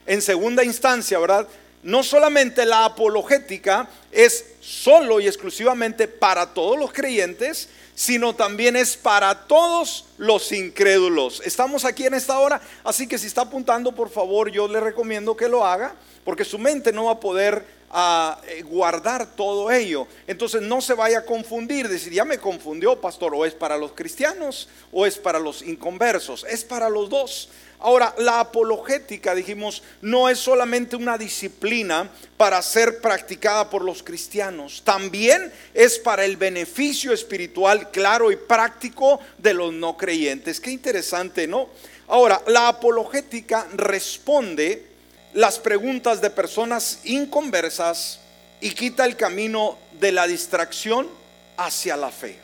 En 0.05 0.21
segunda 0.21 0.65
instancia, 0.65 1.17
¿verdad? 1.19 1.47
No 1.83 2.03
solamente 2.03 2.65
la 2.65 2.83
apologética 2.83 3.87
es 4.11 4.43
solo 4.59 5.21
y 5.21 5.27
exclusivamente 5.27 6.09
para 6.09 6.53
todos 6.53 6.77
los 6.77 6.91
creyentes, 6.91 7.69
sino 7.95 8.33
también 8.35 8.75
es 8.75 8.97
para 8.97 9.47
todos 9.47 10.05
los 10.17 10.51
incrédulos. 10.51 11.41
Estamos 11.45 11.85
aquí 11.85 12.05
en 12.05 12.13
esta 12.13 12.39
hora, 12.39 12.61
así 12.83 13.07
que 13.07 13.17
si 13.17 13.27
está 13.27 13.41
apuntando, 13.41 13.91
por 13.91 14.09
favor, 14.09 14.51
yo 14.51 14.67
le 14.67 14.79
recomiendo 14.79 15.35
que 15.35 15.47
lo 15.47 15.65
haga 15.65 15.95
porque 16.23 16.45
su 16.45 16.57
mente 16.57 16.91
no 16.91 17.05
va 17.05 17.13
a 17.13 17.19
poder 17.19 17.65
ah, 17.91 18.39
eh, 18.47 18.61
guardar 18.63 19.35
todo 19.35 19.71
ello. 19.71 20.07
Entonces 20.27 20.61
no 20.61 20.81
se 20.81 20.93
vaya 20.93 21.19
a 21.19 21.25
confundir, 21.25 21.87
decir, 21.87 22.13
ya 22.13 22.25
me 22.25 22.37
confundió, 22.37 22.99
pastor, 22.99 23.33
o 23.35 23.45
es 23.45 23.53
para 23.53 23.77
los 23.77 23.91
cristianos 23.91 24.69
o 24.91 25.05
es 25.05 25.17
para 25.17 25.39
los 25.39 25.61
inconversos, 25.61 26.45
es 26.49 26.63
para 26.63 26.89
los 26.89 27.09
dos. 27.09 27.49
Ahora, 27.83 28.15
la 28.17 28.39
apologética, 28.39 29.35
dijimos, 29.35 29.83
no 30.01 30.29
es 30.29 30.39
solamente 30.39 30.95
una 30.95 31.17
disciplina 31.17 32.09
para 32.37 32.61
ser 32.61 33.01
practicada 33.01 33.69
por 33.69 33.83
los 33.83 34.01
cristianos, 34.01 34.83
también 34.85 35.51
es 35.73 35.99
para 35.99 36.23
el 36.23 36.37
beneficio 36.37 37.11
espiritual 37.11 37.91
claro 37.91 38.31
y 38.31 38.37
práctico 38.37 39.19
de 39.37 39.53
los 39.53 39.73
no 39.73 39.97
creyentes. 39.97 40.61
Qué 40.61 40.71
interesante, 40.71 41.45
¿no? 41.45 41.67
Ahora, 42.07 42.41
la 42.47 42.69
apologética 42.69 43.67
responde 43.73 44.87
las 45.33 45.59
preguntas 45.59 46.21
de 46.21 46.29
personas 46.29 47.01
inconversas 47.03 48.21
y 48.61 48.71
quita 48.71 49.03
el 49.03 49.17
camino 49.17 49.77
de 49.99 50.13
la 50.13 50.25
distracción 50.25 51.09
hacia 51.57 51.97
la 51.97 52.11
fe. 52.11 52.37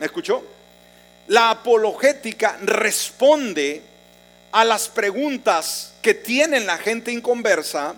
¿Me 0.00 0.06
escuchó? 0.06 0.42
La 1.26 1.50
apologética 1.50 2.56
responde 2.62 3.82
a 4.56 4.64
las 4.64 4.88
preguntas 4.88 5.92
que 6.00 6.14
tienen 6.14 6.64
la 6.64 6.78
gente 6.78 7.12
inconversa 7.12 7.94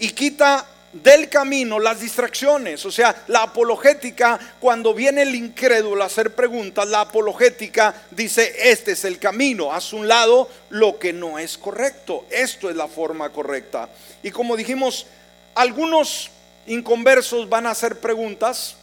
y 0.00 0.10
quita 0.10 0.66
del 0.92 1.28
camino 1.28 1.78
las 1.78 2.00
distracciones. 2.00 2.84
O 2.84 2.90
sea, 2.90 3.22
la 3.28 3.44
apologética, 3.44 4.36
cuando 4.58 4.92
viene 4.94 5.22
el 5.22 5.36
incrédulo 5.36 6.02
a 6.02 6.06
hacer 6.06 6.34
preguntas, 6.34 6.88
la 6.88 7.02
apologética 7.02 7.94
dice, 8.10 8.52
este 8.68 8.92
es 8.92 9.04
el 9.04 9.20
camino, 9.20 9.72
haz 9.72 9.92
un 9.92 10.08
lado 10.08 10.48
lo 10.70 10.98
que 10.98 11.12
no 11.12 11.38
es 11.38 11.56
correcto. 11.56 12.26
Esto 12.30 12.68
es 12.68 12.74
la 12.74 12.88
forma 12.88 13.28
correcta. 13.28 13.88
Y 14.24 14.32
como 14.32 14.56
dijimos, 14.56 15.06
algunos 15.54 16.30
inconversos 16.66 17.48
van 17.48 17.68
a 17.68 17.70
hacer 17.70 18.00
preguntas 18.00 18.74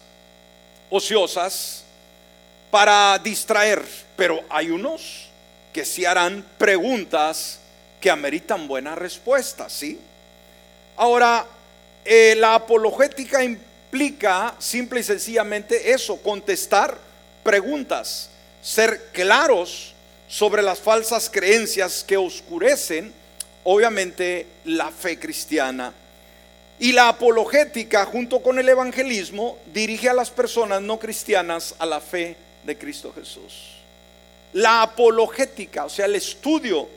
ociosas 0.89 1.83
para 2.71 3.19
distraer, 3.19 3.83
pero 4.15 4.39
hay 4.49 4.69
unos 4.69 5.22
que 5.73 5.83
sí 5.83 6.05
harán 6.05 6.45
preguntas 6.57 7.59
que 7.99 8.11
ameritan 8.11 8.67
buena 8.67 8.95
respuesta, 8.95 9.69
¿sí? 9.69 9.99
Ahora, 10.95 11.45
eh, 12.05 12.35
la 12.37 12.55
apologética 12.55 13.43
implica 13.43 14.55
simple 14.59 14.99
y 14.99 15.03
sencillamente 15.03 15.91
eso, 15.91 16.17
contestar 16.17 16.97
preguntas, 17.43 18.29
ser 18.61 19.09
claros 19.11 19.93
sobre 20.27 20.61
las 20.61 20.79
falsas 20.79 21.29
creencias 21.29 22.03
que 22.03 22.17
oscurecen, 22.17 23.13
obviamente, 23.63 24.47
la 24.65 24.91
fe 24.91 25.17
cristiana. 25.17 25.93
Y 26.79 26.91
la 26.91 27.07
apologética, 27.07 28.05
junto 28.05 28.41
con 28.41 28.59
el 28.59 28.67
evangelismo, 28.67 29.57
dirige 29.73 30.09
a 30.09 30.13
las 30.13 30.29
personas 30.29 30.81
no 30.81 30.99
cristianas 30.99 31.75
a 31.79 31.85
la 31.85 32.01
fe 32.01 32.35
de 32.63 32.77
Cristo 32.77 33.13
Jesús. 33.13 33.72
La 34.53 34.83
apologética, 34.83 35.85
o 35.85 35.89
sea, 35.89 36.05
el 36.05 36.15
estudio 36.15 36.87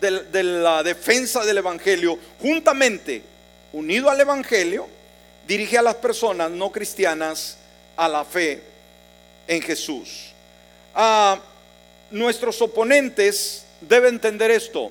de, 0.00 0.42
la 0.42 0.82
defensa 0.82 1.44
del 1.44 1.58
evangelio, 1.58 2.18
juntamente 2.40 3.22
unido 3.72 4.10
al 4.10 4.20
evangelio, 4.20 4.86
dirige 5.46 5.78
a 5.78 5.82
las 5.82 5.96
personas 5.96 6.50
no 6.50 6.70
cristianas 6.70 7.56
a 7.96 8.08
la 8.08 8.24
fe 8.24 8.62
en 9.46 9.62
Jesús. 9.62 10.32
A 10.94 11.40
nuestros 12.10 12.60
oponentes 12.60 13.64
deben 13.80 14.14
entender 14.14 14.50
esto. 14.50 14.90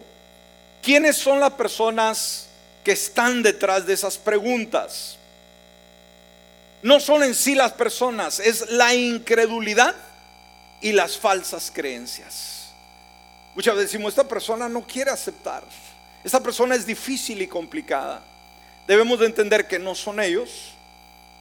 ¿Quiénes 0.82 1.16
son 1.16 1.40
las 1.40 1.54
personas 1.54 2.48
que 2.84 2.92
están 2.92 3.42
detrás 3.42 3.86
de 3.86 3.94
esas 3.94 4.18
preguntas. 4.18 5.18
No 6.82 7.00
son 7.00 7.24
en 7.24 7.34
sí 7.34 7.56
las 7.56 7.72
personas, 7.72 8.40
es 8.40 8.70
la 8.72 8.94
incredulidad 8.94 9.96
y 10.84 10.92
las 10.92 11.18
falsas 11.18 11.72
creencias. 11.74 12.68
Muchas 13.56 13.76
veces 13.76 13.92
decimos, 13.92 14.12
esta 14.12 14.28
persona 14.28 14.68
no 14.70 14.86
quiere 14.86 15.10
aceptar, 15.10 15.64
esta 16.24 16.42
persona 16.42 16.76
es 16.76 16.86
difícil 16.86 17.42
y 17.42 17.48
complicada. 17.48 18.22
Debemos 18.86 19.20
de 19.20 19.28
entender 19.28 19.68
que 19.68 19.80
no 19.80 19.96
son 19.96 20.20
ellos, 20.20 20.74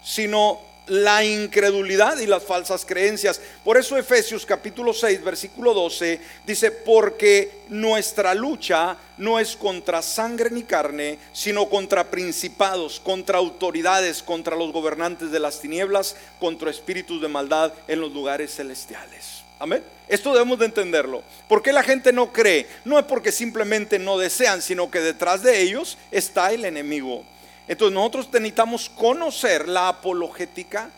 sino 0.02 0.60
la 0.86 1.24
incredulidad 1.24 2.18
y 2.18 2.26
las 2.26 2.42
falsas 2.42 2.84
creencias. 2.84 3.40
Por 3.64 3.76
eso 3.76 3.96
Efesios 3.96 4.44
capítulo 4.44 4.92
6, 4.92 5.22
versículo 5.22 5.74
12 5.74 6.20
dice, 6.44 6.70
porque 6.70 7.62
nuestra 7.68 8.34
lucha 8.34 8.96
no 9.18 9.38
es 9.38 9.56
contra 9.56 10.02
sangre 10.02 10.50
ni 10.50 10.64
carne, 10.64 11.18
sino 11.32 11.68
contra 11.68 12.10
principados, 12.10 12.98
contra 13.00 13.38
autoridades, 13.38 14.22
contra 14.22 14.56
los 14.56 14.72
gobernantes 14.72 15.30
de 15.30 15.40
las 15.40 15.60
tinieblas, 15.60 16.16
contra 16.40 16.70
espíritus 16.70 17.22
de 17.22 17.28
maldad 17.28 17.72
en 17.86 18.00
los 18.00 18.12
lugares 18.12 18.54
celestiales. 18.54 19.42
Amén. 19.58 19.84
Esto 20.08 20.32
debemos 20.32 20.58
de 20.58 20.66
entenderlo. 20.66 21.22
¿Por 21.48 21.62
qué 21.62 21.72
la 21.72 21.84
gente 21.84 22.12
no 22.12 22.32
cree? 22.32 22.66
No 22.84 22.98
es 22.98 23.04
porque 23.04 23.30
simplemente 23.30 24.00
no 24.00 24.18
desean, 24.18 24.60
sino 24.60 24.90
que 24.90 25.00
detrás 25.00 25.42
de 25.44 25.62
ellos 25.62 25.96
está 26.10 26.52
el 26.52 26.64
enemigo. 26.64 27.24
Entonces 27.72 27.94
nosotros 27.94 28.28
necesitamos 28.30 28.90
conocer 28.90 29.66
la 29.66 29.88
apologética 29.88 30.90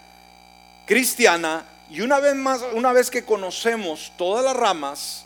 cristiana 0.85 1.65
y 1.89 2.01
una 2.01 2.19
vez 2.19 2.35
más, 2.35 2.63
una 2.73 2.93
vez 2.93 3.11
que 3.11 3.25
conocemos 3.25 4.11
todas 4.17 4.45
las 4.45 4.57
ramas 4.57 5.25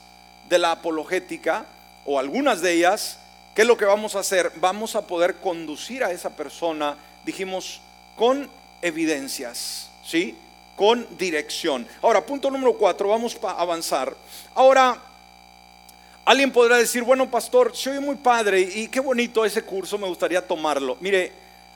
de 0.51 0.59
la 0.59 0.73
apologética 0.73 1.65
o 2.05 2.19
algunas 2.19 2.61
de 2.61 2.75
ellas, 2.75 3.17
¿qué 3.55 3.63
es 3.63 3.67
lo 3.67 3.79
que 3.79 3.87
vamos 3.87 4.15
a 4.15 4.19
hacer? 4.19 4.53
Vamos 4.57 4.95
a 4.95 5.07
poder 5.07 5.37
conducir 5.37 6.05
a 6.05 6.13
esa 6.13 6.29
persona, 6.29 6.99
dijimos, 7.25 7.81
con 8.15 8.51
evidencias, 8.83 9.89
¿sí? 10.05 10.37
Con 10.77 11.09
dirección. 11.17 11.89
Ahora, 12.03 12.27
punto 12.27 12.51
número 12.51 12.75
cuatro, 12.75 13.09
vamos 13.09 13.39
a 13.43 13.53
avanzar. 13.53 14.15
Ahora, 14.55 15.01
Alguien 16.29 16.53
podrá 16.53 16.77
decir, 16.77 17.05
bueno, 17.05 17.31
pastor, 17.31 17.75
soy 17.75 18.01
muy 18.01 18.17
padre 18.17 18.61
y 18.61 18.89
qué 18.89 19.01
bonito 19.01 19.47
ese 19.47 19.63
curso, 19.63 19.97
me 19.97 20.07
gustaría 20.07 20.47
tomarlo. 20.47 20.99
Mire, 21.01 21.33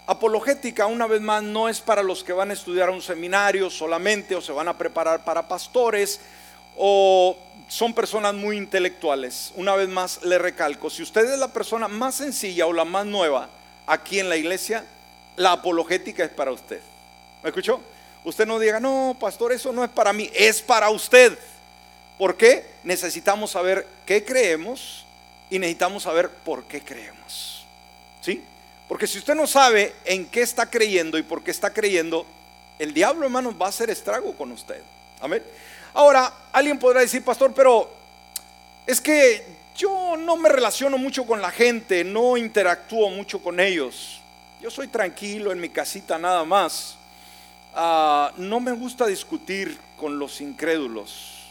apologética, 0.07 0.85
una 0.85 1.07
vez 1.07 1.23
más, 1.23 1.43
no 1.43 1.71
es 1.71 1.81
para 1.81 2.03
los 2.03 2.23
que 2.23 2.35
van 2.35 2.51
a 2.51 2.53
estudiar 2.53 2.91
a 2.91 2.93
un 2.93 3.01
seminario 3.01 3.71
solamente 3.71 4.35
o 4.35 4.43
se 4.43 4.53
van 4.53 4.69
a 4.69 4.77
preparar 4.77 5.25
para 5.25 5.49
pastores 5.49 6.21
o 6.77 7.35
son 7.67 7.95
personas 7.95 8.35
muy 8.35 8.59
intelectuales. 8.59 9.55
Una 9.57 9.75
vez 9.75 9.88
más, 9.88 10.23
le 10.23 10.37
recalco, 10.37 10.91
si 10.91 11.03
usted 11.03 11.33
es 11.33 11.38
la 11.38 11.49
persona 11.49 11.88
más 11.88 12.17
sencilla 12.17 12.67
o 12.67 12.75
la 12.75 12.85
más 12.85 13.07
nueva 13.07 13.49
aquí 13.87 14.21
en 14.21 14.29
la 14.29 14.37
iglesia, 14.37 14.85
la 15.37 15.53
apologética 15.53 16.25
es 16.25 16.31
para 16.31 16.53
usted. 16.53 16.83
¿Me 17.43 17.49
escuchó? 17.49 17.81
Usted 18.23 18.47
no 18.47 18.59
diga, 18.59 18.81
no, 18.81 19.17
pastor, 19.19 19.53
eso 19.53 19.73
no 19.73 19.83
es 19.83 19.88
para 19.91 20.12
mí, 20.12 20.31
es 20.35 20.61
para 20.61 20.91
usted. 20.91 21.38
¿Por 22.22 22.37
qué? 22.37 22.64
Necesitamos 22.85 23.50
saber 23.50 23.85
qué 24.06 24.24
creemos 24.24 25.04
y 25.50 25.58
necesitamos 25.58 26.04
saber 26.04 26.30
por 26.30 26.62
qué 26.62 26.80
creemos. 26.80 27.66
¿Sí? 28.20 28.40
Porque 28.87 29.08
si 29.08 29.18
usted 29.18 29.35
no 29.35 29.48
sabe 29.48 29.92
en 30.04 30.26
qué 30.26 30.42
está 30.42 30.70
creyendo 30.70 31.18
y 31.18 31.24
por 31.24 31.42
qué 31.42 31.50
está 31.50 31.72
creyendo, 31.72 32.24
el 32.78 32.94
diablo, 32.94 33.24
hermanos, 33.24 33.56
va 33.61 33.66
a 33.66 33.70
hacer 33.70 33.90
estrago 33.90 34.37
con 34.37 34.52
usted. 34.52 34.80
Amén. 35.20 35.42
Ahora, 35.92 36.32
alguien 36.52 36.78
podrá 36.78 37.00
decir, 37.00 37.24
pastor, 37.24 37.52
pero 37.54 37.90
es 38.87 39.00
que 39.00 39.44
yo 39.76 40.16
no 40.16 40.37
me 40.37 40.48
relaciono 40.48 40.98
mucho 40.98 41.26
con 41.26 41.42
la 41.42 41.50
gente, 41.50 42.04
no 42.04 42.37
interactúo 42.37 43.11
mucho 43.11 43.42
con 43.42 43.58
ellos. 43.58 44.20
Yo 44.61 44.70
soy 44.70 44.87
tranquilo 44.87 45.50
en 45.50 45.61
mi 45.61 45.70
casita 45.70 46.18
nada 46.18 46.44
más. 46.44 46.96
Ah, 47.74 48.30
no 48.37 48.61
me 48.61 48.70
gusta 48.70 49.06
discutir 49.06 49.76
con 49.96 50.20
los 50.20 50.40
incrédulos. 50.40 51.41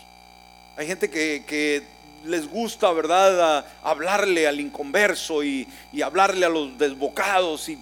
Hay 0.81 0.87
gente 0.87 1.11
que, 1.11 1.83
les 2.25 2.47
gusta, 2.49 2.91
¿verdad?, 2.91 3.63
hablarle 3.83 4.47
al 4.47 4.59
inconverso 4.59 5.43
y, 5.43 5.67
hablarle 6.03 6.43
a 6.43 6.49
los 6.49 6.75
desbocados 6.75 7.69
y 7.69 7.77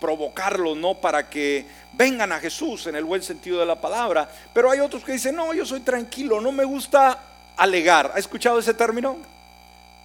provocarlos, 0.00 0.76
¿no? 0.76 0.94
Para 0.94 1.28
que 1.28 1.66
vengan 1.94 2.30
a 2.30 2.38
Jesús 2.38 2.86
en 2.86 2.94
el 2.94 3.02
buen 3.02 3.24
sentido 3.24 3.58
de 3.58 3.66
la 3.66 3.74
palabra. 3.74 4.30
Pero 4.52 4.70
hay 4.70 4.78
otros 4.78 5.02
que 5.02 5.10
dicen, 5.10 5.34
no, 5.34 5.52
yo 5.52 5.66
soy 5.66 5.80
tranquilo, 5.80 6.40
no 6.40 6.52
me 6.52 6.64
gusta 6.64 7.18
alegar. 7.56 8.12
¿Ha 8.14 8.20
escuchado 8.20 8.60
ese 8.60 8.72
término? 8.72 9.16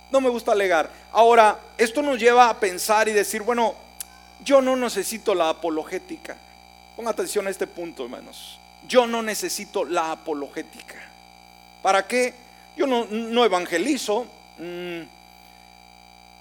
No 0.09 0.19
me 0.19 0.29
gusta 0.29 0.53
alegar. 0.53 0.89
Ahora, 1.11 1.59
esto 1.77 2.01
nos 2.01 2.17
lleva 2.17 2.49
a 2.49 2.59
pensar 2.59 3.07
y 3.09 3.11
decir, 3.11 3.43
bueno, 3.43 3.75
yo 4.43 4.59
no 4.59 4.75
necesito 4.75 5.35
la 5.35 5.49
apologética. 5.49 6.35
Ponga 6.95 7.11
atención 7.11 7.45
a 7.45 7.51
este 7.51 7.67
punto, 7.67 8.05
hermanos. 8.05 8.57
Yo 8.87 9.05
no 9.05 9.21
necesito 9.21 9.85
la 9.85 10.13
apologética. 10.13 11.08
¿Para 11.81 12.05
qué? 12.05 12.33
Yo 12.75 12.87
no, 12.87 13.45
evangelizo. 13.45 14.25
Mm, 14.57 15.01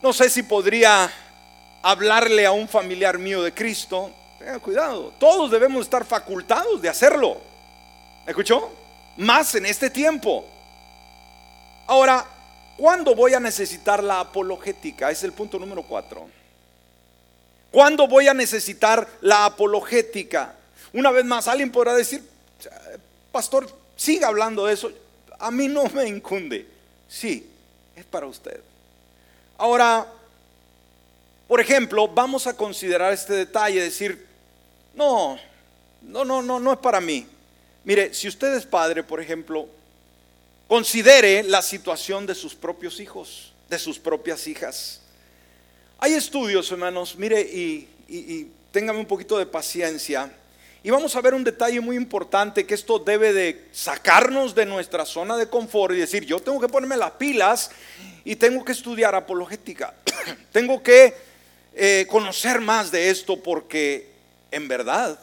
no 0.03 0.13
sé 0.13 0.31
si 0.31 0.43
podría 0.43 1.11
hablarle 1.83 2.47
a 2.47 2.53
un 2.53 2.69
familiar 2.69 3.19
mío 3.19 3.43
de 3.43 3.53
Cristo. 3.53 4.11
Tenga 4.39 4.59
cuidado. 4.59 5.13
Todos 5.19 5.51
debemos 5.51 5.83
estar 5.83 6.05
facultados 6.05 6.81
de 6.81 6.89
hacerlo. 6.89 7.39
¿Escuchó? 8.27 8.71
Más 9.17 9.55
en 9.55 9.67
este 9.67 9.91
tiempo. 9.91 10.45
Ahora, 11.87 12.25
¿cuándo 12.77 13.15
voy 13.15 13.35
a 13.35 13.41
necesitar 13.41 14.03
la 14.03 14.21
apologética? 14.21 15.11
Es 15.11 15.23
el 15.25 15.33
punto 15.33 15.59
número 15.59 15.83
cuatro. 15.83 16.29
¿Cuándo 17.71 18.07
voy 18.07 18.29
a 18.29 18.35
necesitar 18.35 19.07
la 19.21 19.45
apologética? 19.45 20.55
Una 20.93 21.11
vez 21.11 21.25
más, 21.25 21.49
alguien 21.49 21.71
podrá 21.71 21.95
decir, 21.95 22.27
pastor, 23.33 23.69
siga 23.97 24.29
hablando 24.29 24.67
de 24.67 24.75
eso 24.75 24.91
a 25.39 25.51
mí 25.51 25.69
no 25.69 25.85
me 25.85 26.07
incunde. 26.07 26.67
Sí, 27.09 27.47
es 27.97 28.05
para 28.05 28.27
usted. 28.27 28.61
Ahora, 29.57 30.07
por 31.47 31.61
ejemplo, 31.61 32.09
vamos 32.09 32.47
a 32.47 32.57
considerar 32.57 33.13
este 33.13 33.33
detalle, 33.33 33.81
decir, 33.81 34.27
no, 34.95 35.39
no, 36.03 36.25
no, 36.25 36.43
no, 36.43 36.61
no 36.61 36.73
es 36.73 36.79
para 36.79 37.01
mí. 37.01 37.27
Mire, 37.85 38.13
si 38.13 38.29
usted 38.29 38.55
es 38.55 38.67
padre, 38.67 39.03
por 39.03 39.21
ejemplo, 39.21 39.67
considere 40.69 41.43
la 41.43 41.63
situación 41.63 42.27
de 42.27 42.35
sus 42.35 42.55
propios 42.55 43.01
hijos, 43.01 43.53
de 43.71 43.79
sus 43.79 43.99
propias 43.99 44.47
hijas. 44.47 45.01
Hay 45.99 46.13
estudios, 46.13 46.71
hermanos, 46.71 47.17
mire, 47.17 47.41
y, 47.41 47.89
y, 48.09 48.51
téngame 48.71 49.01
un 49.01 49.07
poquito 49.07 49.39
de 49.39 49.47
paciencia. 49.47 50.31
Y 50.83 50.91
vamos 50.91 51.17
a 51.17 51.21
ver 51.21 51.35
un 51.35 51.43
detalle 51.43 51.81
muy 51.81 51.97
importante 51.97 52.65
que 52.65 52.75
esto 52.75 52.99
debe 52.99 53.33
de 53.33 53.69
sacarnos 53.73 54.55
de 54.55 54.65
nuestra 54.65 55.05
zona 55.05 55.37
de 55.37 55.49
confort 55.49 55.95
y 55.95 55.99
decir, 55.99 56.25
yo 56.25 56.39
tengo 56.39 56.61
que 56.61 56.69
ponerme 56.69 56.97
las 56.97 57.13
pilas 57.13 57.71
y 58.25 58.37
tengo 58.37 58.65
que 58.65 58.73
estudiar 58.73 59.15
apologética. 59.15 59.95
tengo 60.53 60.83
que 60.83 61.15
eh, 61.75 62.07
conocer 62.09 62.61
más 62.61 62.93
de 62.93 63.11
esto 63.11 63.43
porque 63.43 64.09
en 64.51 64.69
verdad 64.69 65.19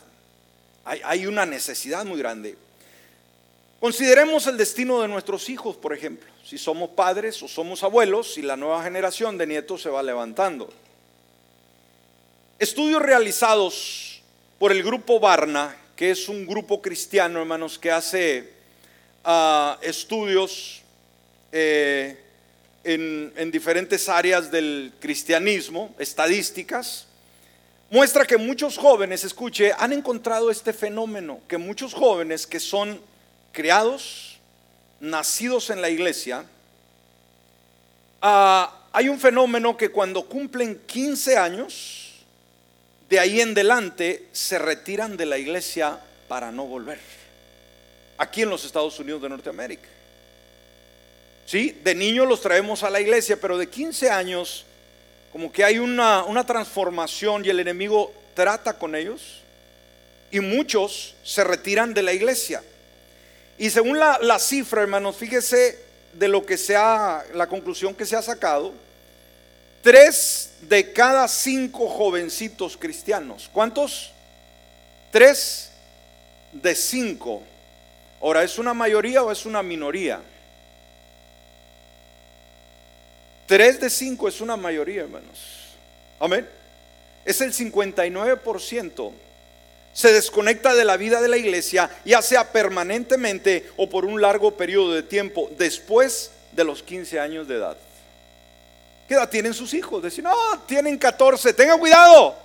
hay, 0.84 1.02
hay 1.06 1.26
una 1.26 1.46
necesidad 1.46 2.04
muy 2.04 2.20
grande. 2.20 2.58
Consideremos 3.80 4.48
el 4.48 4.58
destino 4.58 5.02
de 5.02 5.08
nuestros 5.08 5.50
hijos, 5.50 5.78
por 5.78 5.94
ejemplo. 5.94 6.30
Si 6.44 6.58
somos 6.58 6.90
padres 6.92 7.42
o 7.44 7.48
somos 7.48 7.84
abuelos, 7.84 8.38
y 8.38 8.42
la 8.42 8.56
nueva 8.58 8.84
generación 8.84 9.38
de 9.38 9.48
nietos 9.48 9.82
se 9.82 9.90
va 9.90 10.04
levantando. 10.04 10.72
Estudios 12.60 13.02
realizados 13.02 14.15
por 14.60 14.72
el 14.72 14.84
grupo 14.84 15.20
Barna, 15.20 15.76
que 15.96 16.12
es 16.12 16.30
un 16.30 16.46
grupo 16.46 16.82
cristiano, 16.82 17.40
hermanos, 17.40 17.78
que 17.78 17.92
hace 17.92 18.54
ah, 19.24 19.78
estudios 19.82 20.82
eh, 21.52 22.18
en, 22.84 23.34
en 23.36 23.52
diferentes 23.52 24.08
áreas 24.08 24.50
del 24.50 24.94
cristianismo, 25.00 25.94
estadísticas, 26.00 27.08
muestra 27.90 28.26
que 28.26 28.38
muchos 28.38 28.78
jóvenes, 28.78 29.24
escuche, 29.24 29.72
han 29.78 29.94
encontrado 29.94 30.50
este 30.50 30.74
fenómeno, 30.74 31.42
que 31.48 31.58
muchos 31.58 31.94
jóvenes 31.94 32.48
que 32.48 32.60
son 32.60 33.00
criados, 33.52 34.40
nacidos 35.00 35.70
en 35.70 35.82
la 35.82 35.90
iglesia, 35.90 36.46
ah, 38.22 38.84
hay 38.94 39.10
un 39.10 39.20
fenómeno 39.20 39.76
que 39.76 39.92
cuando 39.92 40.26
cumplen 40.26 40.82
15 40.86 41.38
años, 41.38 42.05
de 43.10 43.20
ahí 43.20 43.42
en 43.42 43.52
adelante 43.52 44.28
se 44.32 44.58
retiran 44.58 45.18
de 45.18 45.26
la 45.26 45.38
iglesia 45.38 46.00
para 46.28 46.52
no 46.52 46.66
volver. 46.66 47.00
Aquí 48.18 48.42
en 48.42 48.50
los 48.50 48.66
Estados 48.66 49.00
Unidos 49.00 49.22
de 49.22 49.30
Norteamérica. 49.30 49.88
Sí, 51.46 51.80
de 51.84 51.94
niños 51.94 52.28
los 52.28 52.42
traemos 52.42 52.82
a 52.84 52.90
la 52.90 53.00
iglesia, 53.00 53.38
pero 53.40 53.58
de 53.58 53.70
15 53.70 54.10
años 54.10 54.66
como 55.32 55.52
que 55.52 55.64
hay 55.64 55.78
una, 55.78 56.24
una 56.24 56.46
transformación 56.46 57.46
y 57.46 57.50
el 57.50 57.60
enemigo 57.60 58.12
trata 58.34 58.74
con 58.74 58.96
ellos 58.96 59.42
y 60.32 60.40
muchos 60.40 61.14
se 61.24 61.44
retiran 61.44 61.94
de 61.94 62.02
la 62.02 62.14
iglesia. 62.14 62.64
Y 63.58 63.70
según 63.70 64.00
la, 64.00 64.18
la, 64.22 64.40
cifra, 64.40 64.82
hermanos, 64.82 65.18
fíjese 65.18 65.78
de 66.14 66.28
lo 66.28 66.46
que 66.46 66.58
se 66.58 66.76
ha, 66.76 67.24
la 67.34 67.48
conclusión 67.48 67.94
que 67.94 68.06
se 68.06 68.16
ha 68.16 68.22
sacado, 68.22 68.74
tres 69.86 70.50
de 70.62 70.92
cada 70.92 71.28
cinco 71.28 71.88
jovencitos 71.88 72.76
cristianos, 72.76 73.48
¿cuántos? 73.54 74.14
Tres 75.12 75.70
de 76.52 76.74
cinco. 76.74 77.44
Ahora, 78.20 78.44
¿es 78.44 78.58
una 78.58 78.74
mayoría 78.74 79.22
o 79.22 79.32
es 79.32 79.46
una 79.46 79.62
minoría? 79.62 80.22
Tres 83.46 83.80
de 83.80 83.92
cinco 83.92 84.28
es 84.28 84.42
una 84.42 84.58
mayoría, 84.58 85.04
hermanos. 85.04 85.76
Amén. 86.20 86.50
Es 87.24 87.40
el 87.42 87.54
59%. 87.54 89.12
Se 89.94 90.12
desconecta 90.12 90.74
de 90.74 90.84
la 90.84 90.98
vida 90.98 91.22
de 91.22 91.28
la 91.28 91.38
iglesia, 91.38 91.92
ya 92.04 92.24
sea 92.24 92.52
permanentemente 92.52 93.70
o 93.78 93.88
por 93.88 94.06
un 94.06 94.20
largo 94.20 94.58
periodo 94.58 94.96
de 94.96 95.04
tiempo, 95.04 95.52
después 95.60 96.32
de 96.54 96.64
los 96.64 96.82
15 96.82 97.20
años 97.20 97.48
de 97.48 97.58
edad. 97.58 97.78
¿Qué 99.08 99.14
edad 99.14 99.30
tienen 99.30 99.54
sus 99.54 99.74
hijos? 99.74 100.02
Decir, 100.02 100.24
no, 100.24 100.34
tienen 100.66 100.98
14, 100.98 101.54
tengan 101.54 101.80
cuidado. 101.80 102.36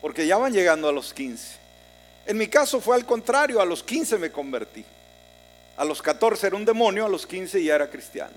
Porque 0.00 0.26
ya 0.26 0.36
van 0.36 0.52
llegando 0.52 0.88
a 0.88 0.92
los 0.92 1.12
15. 1.12 1.56
En 2.26 2.36
mi 2.36 2.46
caso 2.46 2.80
fue 2.80 2.94
al 2.94 3.04
contrario, 3.04 3.60
a 3.60 3.64
los 3.64 3.82
15 3.82 4.18
me 4.18 4.30
convertí. 4.30 4.84
A 5.76 5.84
los 5.84 6.02
14 6.02 6.48
era 6.48 6.56
un 6.56 6.64
demonio, 6.64 7.06
a 7.06 7.08
los 7.08 7.26
15 7.26 7.62
ya 7.62 7.74
era 7.74 7.88
cristiano. 7.88 8.34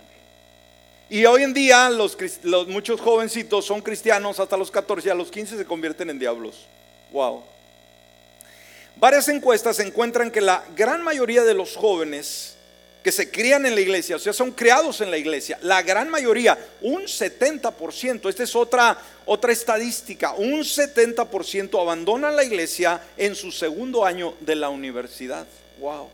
Y 1.09 1.25
hoy 1.25 1.43
en 1.43 1.53
día 1.53 1.89
los, 1.89 2.17
muchos 2.67 3.01
jovencitos 3.01 3.65
son 3.65 3.81
cristianos 3.81 4.39
hasta 4.39 4.55
los 4.55 4.71
14 4.71 5.09
y 5.09 5.11
a 5.11 5.15
los 5.15 5.29
15 5.29 5.57
se 5.57 5.65
convierten 5.65 6.09
en 6.09 6.17
diablos. 6.17 6.67
Wow. 7.11 7.43
Varias 8.95 9.27
encuestas 9.27 9.79
encuentran 9.79 10.31
que 10.31 10.39
la 10.39 10.63
gran 10.75 11.03
mayoría 11.03 11.43
de 11.43 11.53
los 11.53 11.75
jóvenes 11.75 12.55
que 13.03 13.11
se 13.11 13.31
crían 13.31 13.65
en 13.65 13.75
la 13.75 13.81
iglesia, 13.81 14.15
o 14.15 14.19
sea, 14.19 14.33
son 14.33 14.51
criados 14.51 15.01
en 15.01 15.09
la 15.09 15.17
iglesia, 15.17 15.57
la 15.63 15.81
gran 15.81 16.09
mayoría, 16.09 16.57
un 16.81 17.03
70%, 17.03 18.29
esta 18.29 18.43
es 18.43 18.55
otra, 18.55 18.97
otra 19.25 19.51
estadística, 19.51 20.33
un 20.33 20.59
70% 20.59 21.81
abandonan 21.81 22.35
la 22.35 22.43
iglesia 22.43 23.01
en 23.17 23.33
su 23.33 23.51
segundo 23.51 24.05
año 24.05 24.35
de 24.39 24.55
la 24.55 24.69
universidad. 24.69 25.47
Wow. 25.79 26.09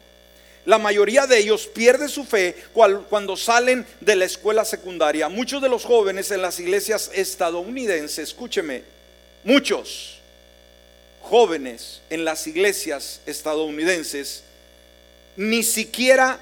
La 0.66 0.78
mayoría 0.78 1.28
de 1.28 1.38
ellos 1.38 1.68
pierde 1.68 2.10
su 2.10 2.26
fe 2.26 2.56
cuando 3.10 3.38
salen 3.38 3.86
de 4.02 4.18
la 4.18 4.26
escuela 4.26 4.66
secundaria. 4.66 5.30
Muchos 5.30 5.62
de 5.62 5.70
los 5.70 5.86
jóvenes 5.86 6.30
en 6.32 6.42
las 6.42 6.60
iglesias 6.60 7.10
estadounidenses, 7.14 8.30
escúcheme, 8.30 8.84
muchos 9.46 10.20
jóvenes 11.22 12.02
en 12.10 12.26
las 12.26 12.48
iglesias 12.48 13.22
estadounidenses 13.26 14.44
ni 15.38 15.64
siquiera 15.64 16.40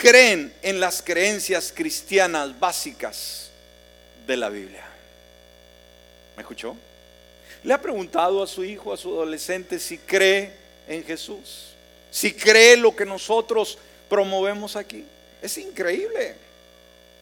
creen 0.00 0.52
en 0.62 0.80
las 0.80 1.02
creencias 1.02 1.72
cristianas 1.74 2.58
básicas 2.58 3.50
de 4.26 4.36
la 4.36 4.48
Biblia. 4.48 4.84
¿Me 6.36 6.42
escuchó? 6.42 6.76
Le 7.62 7.74
ha 7.74 7.80
preguntado 7.80 8.42
a 8.42 8.46
su 8.46 8.64
hijo, 8.64 8.92
a 8.92 8.96
su 8.96 9.08
adolescente, 9.08 9.78
si 9.78 9.98
cree 9.98 10.52
en 10.86 11.04
Jesús 11.04 11.76
si 12.16 12.32
cree 12.32 12.78
lo 12.78 12.96
que 12.96 13.04
nosotros 13.04 13.76
promovemos 14.08 14.74
aquí. 14.74 15.04
Es 15.42 15.58
increíble. 15.58 16.34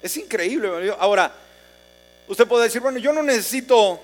Es 0.01 0.17
increíble. 0.17 0.95
Ahora, 1.01 1.33
usted 2.29 2.47
puede 2.47 2.67
decir, 2.67 2.81
bueno, 2.81 2.99
yo 2.99 3.13
no 3.13 3.21
necesito 3.21 4.01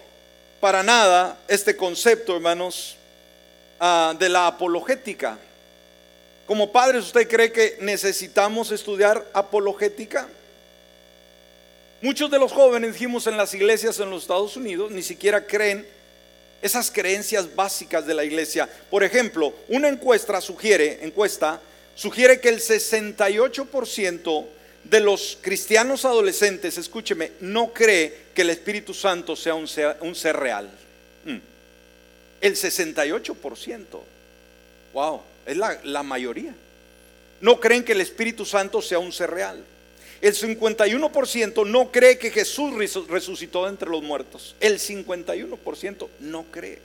para 0.58 0.82
nada 0.82 1.38
este 1.46 1.76
concepto, 1.76 2.34
hermanos, 2.34 2.96
ah, 3.78 4.14
de 4.18 4.28
la 4.28 4.48
apologética. 4.48 5.38
Como 6.50 6.72
padres, 6.72 7.04
¿usted 7.04 7.28
cree 7.28 7.52
que 7.52 7.76
necesitamos 7.80 8.72
estudiar 8.72 9.24
apologética? 9.34 10.26
Muchos 12.02 12.28
de 12.28 12.40
los 12.40 12.50
jóvenes, 12.50 12.92
dijimos 12.94 13.28
en 13.28 13.36
las 13.36 13.54
iglesias 13.54 14.00
en 14.00 14.10
los 14.10 14.22
Estados 14.22 14.56
Unidos, 14.56 14.90
ni 14.90 15.04
siquiera 15.04 15.46
creen 15.46 15.86
esas 16.60 16.90
creencias 16.90 17.54
básicas 17.54 18.04
de 18.04 18.14
la 18.14 18.24
iglesia. 18.24 18.68
Por 18.90 19.04
ejemplo, 19.04 19.54
una 19.68 19.86
encuesta 19.86 20.40
sugiere, 20.40 20.98
encuesta, 21.02 21.60
sugiere 21.94 22.40
que 22.40 22.48
el 22.48 22.58
68% 22.58 24.46
de 24.82 24.98
los 24.98 25.38
cristianos 25.40 26.04
adolescentes, 26.04 26.78
escúcheme, 26.78 27.30
no 27.38 27.72
cree 27.72 28.12
que 28.34 28.42
el 28.42 28.50
Espíritu 28.50 28.92
Santo 28.92 29.36
sea 29.36 29.54
un 29.54 29.68
ser, 29.68 29.98
un 30.00 30.16
ser 30.16 30.34
real. 30.34 30.68
Mm. 31.26 31.38
El 32.40 32.56
68%. 32.56 33.84
Wow, 34.92 35.20
es 35.46 35.56
la, 35.56 35.78
la 35.84 36.02
mayoría. 36.02 36.54
No 37.40 37.58
creen 37.58 37.84
que 37.84 37.92
el 37.92 38.00
Espíritu 38.00 38.44
Santo 38.44 38.82
sea 38.82 38.98
un 38.98 39.12
ser 39.12 39.30
real. 39.30 39.64
El 40.20 40.34
51% 40.34 41.66
no 41.66 41.90
cree 41.90 42.18
que 42.18 42.30
Jesús 42.30 42.74
resucitó 43.08 43.66
entre 43.68 43.88
los 43.88 44.02
muertos. 44.02 44.54
El 44.60 44.78
51% 44.78 46.08
no 46.20 46.44
cree. 46.50 46.78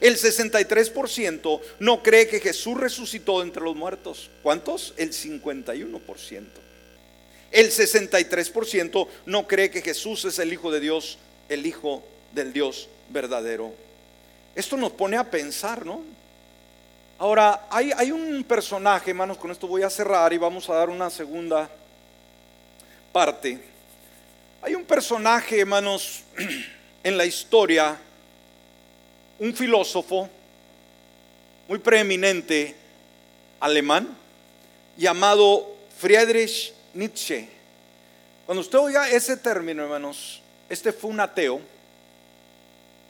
El 0.00 0.16
63% 0.16 1.60
no 1.80 2.02
cree 2.02 2.28
que 2.28 2.40
Jesús 2.40 2.78
resucitó 2.78 3.42
entre 3.42 3.62
los 3.62 3.74
muertos. 3.74 4.30
¿Cuántos? 4.42 4.94
El 4.96 5.12
51%. 5.12 6.44
El 7.50 7.70
63% 7.70 9.08
no 9.26 9.48
cree 9.48 9.70
que 9.70 9.82
Jesús 9.82 10.24
es 10.24 10.38
el 10.38 10.52
Hijo 10.52 10.70
de 10.70 10.80
Dios, 10.80 11.18
el 11.48 11.66
Hijo 11.66 12.04
del 12.32 12.52
Dios 12.52 12.88
verdadero. 13.10 13.74
Esto 14.54 14.76
nos 14.76 14.92
pone 14.92 15.16
a 15.16 15.30
pensar, 15.30 15.84
¿no? 15.84 16.02
Ahora, 17.20 17.66
hay, 17.68 17.92
hay 17.94 18.12
un 18.12 18.42
personaje, 18.44 19.10
hermanos, 19.10 19.36
con 19.36 19.50
esto 19.50 19.66
voy 19.68 19.82
a 19.82 19.90
cerrar 19.90 20.32
y 20.32 20.38
vamos 20.38 20.70
a 20.70 20.74
dar 20.74 20.88
una 20.88 21.10
segunda 21.10 21.68
parte. 23.12 23.62
Hay 24.62 24.74
un 24.74 24.86
personaje, 24.86 25.60
hermanos, 25.60 26.22
en 27.04 27.18
la 27.18 27.26
historia, 27.26 28.00
un 29.38 29.54
filósofo 29.54 30.30
muy 31.68 31.78
preeminente 31.78 32.74
alemán 33.60 34.16
llamado 34.96 35.76
Friedrich 35.98 36.72
Nietzsche. 36.94 37.50
Cuando 38.46 38.62
usted 38.62 38.78
oiga 38.78 39.10
ese 39.10 39.36
término, 39.36 39.82
hermanos, 39.82 40.40
este 40.70 40.90
fue 40.90 41.10
un 41.10 41.20
ateo 41.20 41.60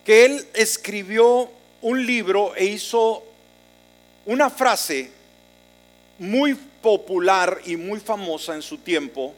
que 0.04 0.24
él 0.24 0.48
escribió 0.52 1.48
un 1.80 2.04
libro 2.04 2.56
e 2.56 2.64
hizo 2.64 3.29
una 4.26 4.50
frase 4.50 5.10
muy 6.18 6.54
popular 6.54 7.60
y 7.64 7.76
muy 7.76 8.00
famosa 8.00 8.54
en 8.54 8.62
su 8.62 8.78
tiempo 8.78 9.34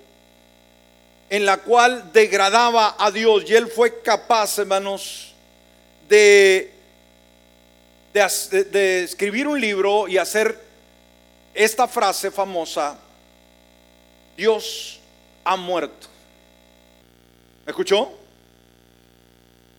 en 1.33 1.47
la 1.47 1.57
cual 1.57 2.13
degradaba 2.13 2.95
a 2.99 3.11
Dios 3.11 3.45
y 3.49 3.55
él 3.55 3.69
fue 3.69 4.03
capaz, 4.03 4.59
hermanos, 4.59 5.33
de, 6.07 6.71
de, 8.13 9.03
escribir 9.03 9.49
un 9.49 9.59
libro 9.59 10.09
y 10.09 10.19
hacer 10.19 10.61
esta 11.55 11.89
frase 11.89 12.31
famosa, 12.31 12.99
Dios 14.37 15.01
ha 15.43 15.57
muerto. 15.57 16.09
¿Me 17.65 17.71
escuchó? 17.71 18.13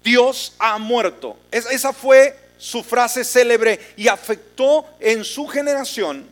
Dios 0.03 0.55
ha 0.57 0.79
muerto. 0.79 1.37
esa 1.51 1.93
fue 1.93 2.35
su 2.63 2.81
frase 2.81 3.25
célebre 3.25 3.77
y 3.97 4.07
afectó 4.07 4.85
en 5.01 5.25
su 5.25 5.47
generación 5.47 6.25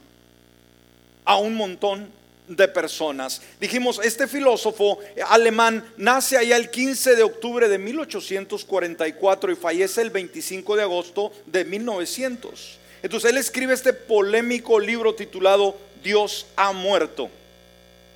a 1.26 1.36
un 1.36 1.56
montón 1.56 2.10
de 2.48 2.70
personas. 2.70 3.42
Dijimos, 3.60 4.00
este 4.02 4.28
filósofo 4.28 5.00
alemán 5.28 5.86
nace 5.98 6.38
allá 6.38 6.56
el 6.56 6.70
15 6.70 7.18
de 7.18 7.24
octubre 7.24 7.68
de 7.68 7.78
1844 7.78 9.52
y 9.52 9.56
fallece 9.58 10.02
el 10.02 10.10
25 10.10 10.78
de 10.78 10.84
agosto 10.84 11.34
de 11.48 11.66
1900. 11.66 12.80
Entonces 13.04 13.30
él 13.30 13.38
escribe 13.38 13.74
este 13.74 13.92
polémico 13.92 14.80
libro 14.80 15.14
titulado 15.14 15.78
Dios 16.02 16.46
ha 16.56 16.72
muerto. 16.72 17.30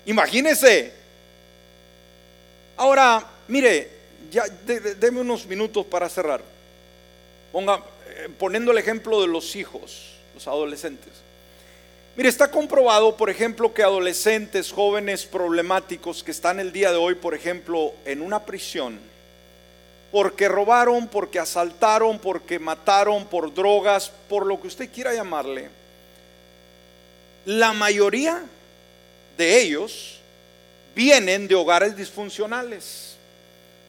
Imagínese, 0.06 0.94
Ahora, 2.78 3.26
mire, 3.48 3.90
ya 4.32 4.44
deme 5.00 5.22
unos 5.22 5.46
minutos 5.46 5.86
para 5.86 6.10
cerrar. 6.10 6.42
Ponga, 7.52 7.82
poniendo 8.38 8.72
el 8.72 8.78
ejemplo 8.78 9.22
de 9.22 9.28
los 9.28 9.56
hijos, 9.56 10.14
los 10.34 10.48
adolescentes. 10.48 11.12
Mire, 12.16 12.30
está 12.30 12.50
comprobado, 12.50 13.18
por 13.18 13.30
ejemplo, 13.30 13.74
que 13.74 13.84
adolescentes, 13.84 14.72
jóvenes 14.72 15.26
problemáticos 15.26 16.24
que 16.24 16.32
están 16.32 16.60
el 16.60 16.72
día 16.72 16.92
de 16.92 16.98
hoy, 16.98 17.16
por 17.16 17.34
ejemplo, 17.34 17.94
en 18.06 18.22
una 18.22 18.46
prisión, 18.46 19.00
porque 20.14 20.48
robaron, 20.48 21.10
porque 21.10 21.40
asaltaron, 21.40 22.20
porque 22.20 22.58
mataron, 22.58 23.26
por 23.26 23.54
drogas, 23.54 24.12
por 24.30 24.46
lo 24.46 24.62
que 24.62 24.68
usted 24.68 24.90
quiera 24.90 25.14
llamarle, 25.14 25.70
la 27.44 27.74
mayoría 27.74 28.44
de 29.38 29.62
ellos 29.62 30.20
vienen 30.96 31.50
de 31.50 31.56
hogares 31.56 31.98
disfuncionales. 31.98 33.15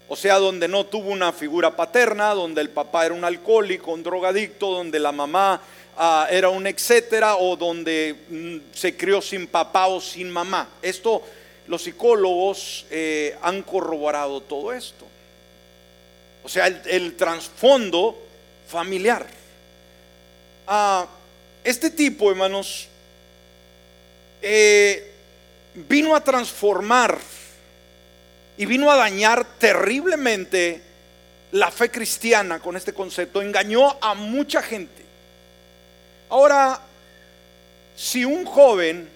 O 0.09 0.15
sea, 0.15 0.37
donde 0.37 0.69
no 0.69 0.87
tuvo 0.87 1.11
una 1.11 1.33
figura 1.33 1.75
paterna, 1.75 2.33
donde 2.33 2.61
el 2.61 2.71
papá 2.71 3.07
era 3.07 3.15
un 3.15 3.25
alcohólico, 3.25 3.93
un 3.93 4.05
drogadicto, 4.05 4.71
donde 4.71 5.01
la 5.01 5.11
mamá 5.11 5.61
ah, 5.97 6.29
era 6.31 6.49
un 6.49 6.67
etcétera, 6.67 7.37
o 7.37 7.57
donde 7.57 8.15
mm, 8.29 8.57
se 8.73 8.97
crió 8.97 9.21
sin 9.21 9.49
papá 9.49 9.87
o 9.89 10.01
sin 10.01 10.31
mamá. 10.31 10.69
Esto, 10.81 11.23
los 11.67 11.83
psicólogos 11.83 12.87
eh, 12.91 13.37
han 13.43 13.63
corroborado 13.63 14.41
todo 14.41 14.73
esto. 14.73 15.07
O 16.45 16.49
sea, 16.49 16.69
el, 16.69 17.17
trasfondo 17.17 18.17
familiar. 18.69 19.27
Ah, 20.69 21.09
este 21.65 21.91
tipo, 21.91 22.31
hermanos, 22.31 22.87
eh, 24.41 25.13
vino 25.75 26.15
a 26.15 26.23
transformar 26.23 27.19
y 28.57 28.67
vino 28.67 28.91
a 28.91 28.97
dañar 28.97 29.45
terriblemente 29.59 30.83
la 31.53 31.71
fe 31.71 31.91
cristiana 31.91 32.59
con 32.59 32.77
este 32.77 32.93
concepto. 32.93 33.43
Engañó 33.43 33.97
a 34.01 34.15
mucha 34.15 34.63
gente. 34.63 35.05
Ahora, 36.29 36.81
si 37.95 38.25
un 38.25 38.45
joven 38.45 39.09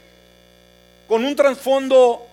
con 1.09 1.25
un 1.25 1.35
trasfondo 1.35 2.27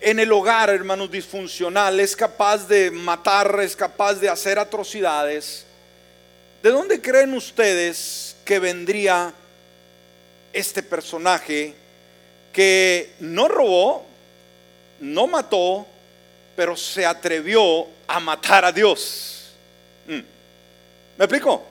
en 0.00 0.18
el 0.18 0.32
hogar, 0.32 0.70
hermanos, 0.70 1.10
disfuncional, 1.10 1.98
es 2.00 2.14
capaz 2.16 2.66
de 2.68 2.90
matar, 2.90 3.58
es 3.60 3.74
capaz 3.74 4.14
de 4.14 4.28
hacer 4.28 4.58
atrocidades, 4.58 5.64
¿de 6.62 6.70
dónde 6.70 7.00
creen 7.00 7.34
ustedes 7.34 8.36
que 8.44 8.58
vendría 8.58 9.32
este 10.52 10.82
personaje 10.82 11.74
que 12.52 13.12
no 13.20 13.48
robó, 13.48 14.04
no 15.00 15.26
mató, 15.26 15.86
pero 16.54 16.76
se 16.76 17.04
atrevió 17.06 17.86
a 18.06 18.20
matar 18.20 18.64
a 18.64 18.72
Dios? 18.72 19.52
Mm. 20.06 20.20
¿Me 21.18 21.24
explico? 21.24 21.64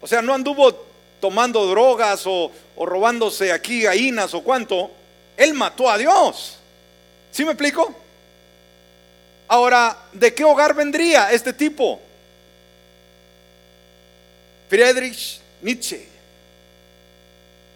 O 0.00 0.06
sea, 0.06 0.22
no 0.22 0.34
anduvo 0.34 0.86
tomando 1.20 1.66
drogas 1.66 2.22
o, 2.26 2.52
robándose 2.76 3.52
aquí 3.52 3.82
gallinas 3.82 4.34
o 4.34 4.42
cuánto. 4.42 4.90
Él 5.36 5.54
mató 5.54 5.90
a 5.90 5.98
Dios. 5.98 6.58
¿Sí 7.30 7.44
me 7.44 7.52
explico? 7.52 7.94
Ahora, 9.48 9.96
¿de 10.12 10.34
qué 10.34 10.44
hogar 10.44 10.74
vendría 10.74 11.30
este 11.32 11.52
tipo? 11.52 12.00
Friedrich 14.68 15.40
Nietzsche. 15.62 16.08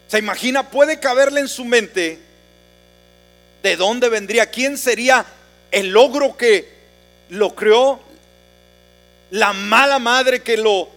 ¿Se 0.09 0.19
imagina? 0.19 0.69
Puede 0.69 0.99
caberle 0.99 1.41
en 1.41 1.49
su 1.49 1.65
mente 1.65 2.19
de 3.63 3.77
dónde 3.77 4.09
vendría, 4.09 4.47
quién 4.47 4.77
sería 4.77 5.25
el 5.71 5.89
logro 5.89 6.37
que 6.37 6.69
lo 7.31 7.55
creó, 7.55 8.01
la 9.31 9.53
mala 9.53 9.99
madre 9.99 10.43
que 10.43 10.57
lo, 10.57 10.89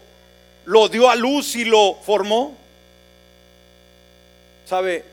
lo 0.65 0.89
dio 0.89 1.09
a 1.09 1.15
luz 1.15 1.55
y 1.55 1.65
lo 1.65 1.95
formó. 2.03 2.57
¿Sabe? 4.65 5.05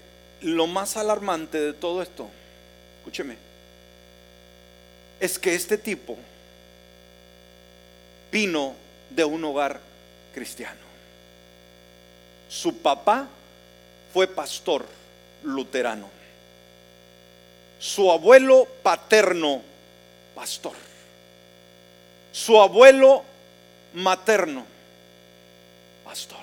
Lo 0.42 0.66
más 0.66 0.96
alarmante 0.96 1.61
de 1.61 1.72
todo 1.74 2.02
esto 2.02 2.30
escúcheme, 3.00 3.36
es 5.18 5.38
que 5.38 5.54
este 5.54 5.78
tipo 5.78 6.16
vino 8.30 8.74
de 9.08 9.24
un 9.24 9.42
hogar 9.44 9.80
cristiano. 10.34 10.78
Su 12.48 12.78
papá 12.78 13.26
fue 14.12 14.26
pastor 14.26 14.86
luterano. 15.42 16.08
Su 17.81 18.12
abuelo 18.12 18.68
paterno, 18.83 19.62
pastor. 20.35 20.76
Su 22.31 22.61
abuelo 22.61 23.24
materno, 23.95 24.64
pastor. 26.05 26.39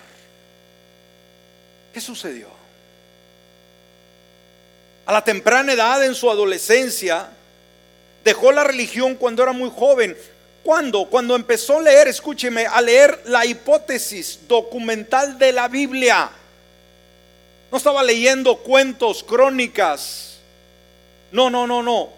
¿Qué 1.94 2.02
sucedió? 2.02 2.58
a 5.08 5.14
la 5.14 5.24
temprana 5.24 5.72
edad, 5.72 6.04
en 6.04 6.14
su 6.14 6.30
adolescencia, 6.30 7.30
dejó 8.26 8.52
la 8.52 8.66
religión 8.66 9.16
cuando 9.16 9.42
era 9.42 9.54
muy 9.54 9.72
joven. 9.74 10.18
¿Cuándo? 10.64 11.06
Cuando 11.06 11.34
empezó 11.34 11.78
a 11.78 11.82
leer, 11.82 12.10
escúcheme, 12.10 12.66
a 12.66 12.82
leer 12.82 13.22
la 13.24 13.46
hipótesis 13.46 14.42
documental 14.50 15.40
de 15.40 15.54
la 15.54 15.70
Biblia. 15.70 16.30
No 17.72 17.78
estaba 17.78 18.04
leyendo 18.04 18.58
cuentos, 18.58 19.24
crónicas. 19.24 20.37
No, 21.32 21.50
no, 21.50 21.68
no, 21.68 21.84
no. 21.84 22.10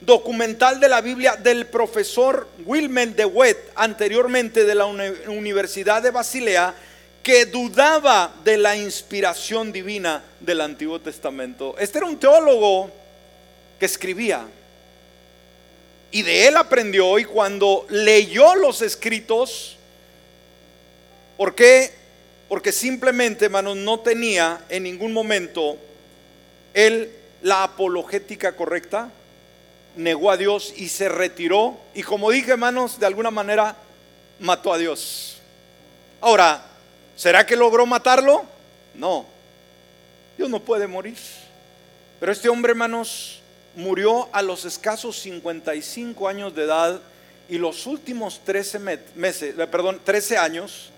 Documental 0.00 0.80
de 0.80 0.88
la 0.88 1.00
Biblia 1.00 1.36
del 1.36 1.66
profesor 1.66 2.48
Wilhelm 2.64 3.14
de 3.14 3.24
Wet, 3.24 3.70
anteriormente 3.76 4.64
de 4.64 4.74
la 4.74 4.86
Universidad 4.86 6.02
de 6.02 6.10
Basilea, 6.10 6.74
que 7.22 7.46
dudaba 7.46 8.34
de 8.42 8.58
la 8.58 8.76
inspiración 8.76 9.70
divina 9.70 10.24
del 10.40 10.60
Antiguo 10.60 11.00
Testamento. 11.00 11.76
Este 11.78 11.98
era 11.98 12.06
un 12.06 12.18
teólogo 12.18 12.90
que 13.78 13.86
escribía. 13.86 14.44
Y 16.10 16.22
de 16.22 16.48
él 16.48 16.56
aprendió 16.56 17.18
y 17.18 17.24
cuando 17.24 17.86
leyó 17.88 18.56
los 18.56 18.82
escritos, 18.82 19.76
¿por 21.36 21.54
qué? 21.54 21.92
Porque 22.48 22.72
simplemente, 22.72 23.44
hermanos, 23.44 23.76
no 23.76 24.00
tenía 24.00 24.64
en 24.68 24.82
ningún 24.82 25.12
momento 25.12 25.78
él 26.74 27.10
la 27.42 27.64
apologética 27.64 28.56
correcta, 28.56 29.10
negó 29.96 30.30
a 30.30 30.36
Dios 30.36 30.72
y 30.76 30.88
se 30.88 31.08
retiró. 31.08 31.78
Y 31.94 32.02
como 32.02 32.30
dije, 32.30 32.52
hermanos, 32.52 32.98
de 32.98 33.06
alguna 33.06 33.30
manera 33.30 33.76
mató 34.40 34.72
a 34.72 34.78
Dios. 34.78 35.38
Ahora, 36.20 36.64
¿Será 37.16 37.46
que 37.46 37.56
logró 37.56 37.86
matarlo? 37.86 38.44
No. 38.94 39.26
Dios 40.36 40.48
no 40.50 40.60
puede 40.60 40.86
morir. 40.86 41.16
Pero 42.18 42.32
este 42.32 42.48
hombre, 42.48 42.70
hermanos, 42.70 43.40
murió 43.74 44.28
a 44.32 44.42
los 44.42 44.64
escasos 44.64 45.20
55 45.20 46.28
años 46.28 46.54
de 46.54 46.64
edad 46.64 47.00
y 47.48 47.58
los 47.58 47.86
últimos 47.86 48.40
13 48.44 48.78
meses, 49.14 49.58
eh, 49.58 49.66
perdón, 49.66 50.00
13 50.02 50.38
años 50.38 50.90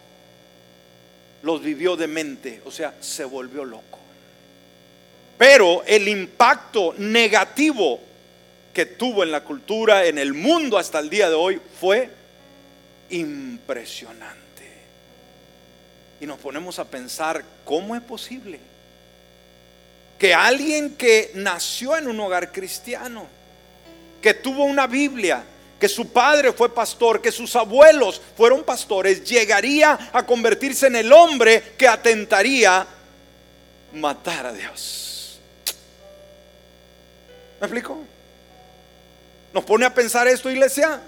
los 1.43 1.63
vivió 1.63 1.97
demente, 1.97 2.63
o 2.65 2.71
sea, 2.71 2.95
se 3.01 3.25
volvió 3.25 3.65
loco. 3.65 3.99
Pero 5.47 5.85
el 5.85 6.09
impacto 6.09 6.95
negativo 6.97 8.01
que 8.73 8.87
tuvo 8.87 9.23
en 9.23 9.31
la 9.31 9.45
cultura, 9.45 10.07
en 10.07 10.17
el 10.17 10.33
mundo 10.33 10.79
hasta 10.79 10.99
el 10.99 11.11
día 11.11 11.29
de 11.29 11.35
hoy, 11.35 11.61
fue 11.79 12.09
impresionante. 13.11 14.39
Y 16.19 16.25
nos 16.25 16.39
ponemos 16.39 16.79
a 16.79 16.87
pensar, 16.87 17.45
¿cómo 17.63 17.95
es 17.95 18.01
posible? 18.01 18.59
Que 20.19 20.33
alguien 20.33 20.97
que 20.97 21.33
nació 21.35 21.95
en 21.99 22.09
un 22.09 22.19
hogar 22.21 22.51
cristiano, 22.51 23.27
que 24.23 24.33
tuvo 24.33 24.65
una 24.65 24.87
Biblia, 24.87 25.45
que 25.79 25.91
su 25.91 26.11
padre 26.11 26.55
fue 26.55 26.75
pastor, 26.75 27.21
que 27.21 27.31
sus 27.31 27.55
abuelos 27.55 28.19
fueron 28.35 28.65
pastores, 28.65 29.23
llegaría 29.23 30.09
a 30.11 30.25
convertirse 30.25 30.87
en 30.87 30.97
el 30.97 31.13
hombre 31.13 31.75
que 31.77 31.87
atentaría 31.87 32.87
matar 33.93 34.47
a 34.47 34.53
Dios. 34.55 35.04
¿Me 37.61 37.67
explico? 37.67 37.99
Nos 39.53 39.65
pone 39.65 39.87
a 39.87 39.95
pensar 39.95 40.27
esto, 40.27 40.51
iglesia. 40.51 41.01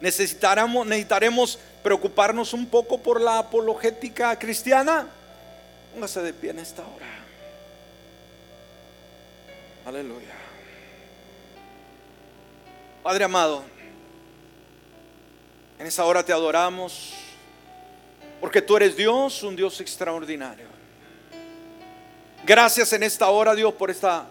Necesitaremos, 0.00 0.86
necesitaremos 0.86 1.58
preocuparnos 1.82 2.52
un 2.52 2.66
poco 2.66 2.98
por 2.98 3.20
la 3.20 3.38
apologética 3.38 4.38
cristiana? 4.38 5.06
Póngase 5.92 6.22
de 6.22 6.32
pie 6.32 6.50
en 6.50 6.58
esta 6.58 6.82
hora. 6.82 7.06
Aleluya. 9.86 10.34
Padre 13.02 13.24
amado, 13.24 13.64
en 15.78 15.86
esa 15.86 16.04
hora 16.04 16.22
te 16.22 16.32
adoramos 16.32 17.14
porque 18.40 18.60
tú 18.60 18.76
eres 18.76 18.96
Dios, 18.96 19.42
un 19.42 19.56
Dios 19.56 19.80
extraordinario. 19.80 20.66
Gracias 22.44 22.92
en 22.92 23.02
esta 23.02 23.28
hora, 23.28 23.54
Dios, 23.54 23.72
por 23.74 23.90
esta 23.90 24.26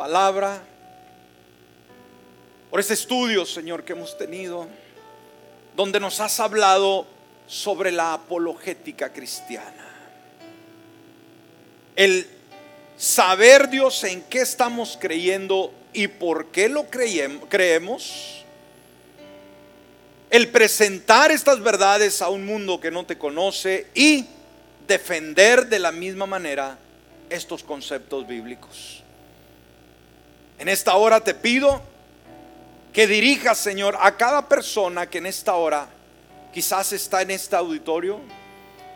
palabra. 0.00 0.62
por 2.70 2.80
este 2.80 2.94
estudio, 2.94 3.44
Señor, 3.44 3.84
que 3.84 3.92
hemos 3.92 4.16
tenido, 4.16 4.66
donde 5.76 6.00
nos 6.00 6.20
has 6.20 6.40
hablado 6.40 7.06
sobre 7.46 7.92
la 7.92 8.14
apologética 8.14 9.12
cristiana. 9.12 9.90
El 11.96 12.26
saber, 12.96 13.68
Dios, 13.68 14.02
en 14.04 14.22
qué 14.22 14.40
estamos 14.40 14.96
creyendo 14.98 15.70
y 15.92 16.08
por 16.08 16.46
qué 16.46 16.70
lo 16.70 16.86
creemos. 16.88 18.42
El 20.30 20.48
presentar 20.48 21.30
estas 21.30 21.60
verdades 21.60 22.22
a 22.22 22.30
un 22.30 22.46
mundo 22.46 22.80
que 22.80 22.90
no 22.90 23.04
te 23.04 23.18
conoce 23.18 23.88
y 23.94 24.24
defender 24.86 25.66
de 25.66 25.78
la 25.78 25.92
misma 25.92 26.24
manera 26.24 26.78
estos 27.28 27.62
conceptos 27.62 28.26
bíblicos. 28.26 28.99
En 30.60 30.68
esta 30.68 30.94
hora 30.96 31.20
te 31.20 31.32
pido 31.32 31.80
que 32.92 33.06
dirijas, 33.06 33.56
Señor, 33.56 33.96
a 33.98 34.18
cada 34.18 34.46
persona 34.46 35.08
que 35.08 35.16
en 35.16 35.24
esta 35.24 35.54
hora 35.54 35.88
quizás 36.52 36.92
está 36.92 37.22
en 37.22 37.30
este 37.30 37.56
auditorio 37.56 38.20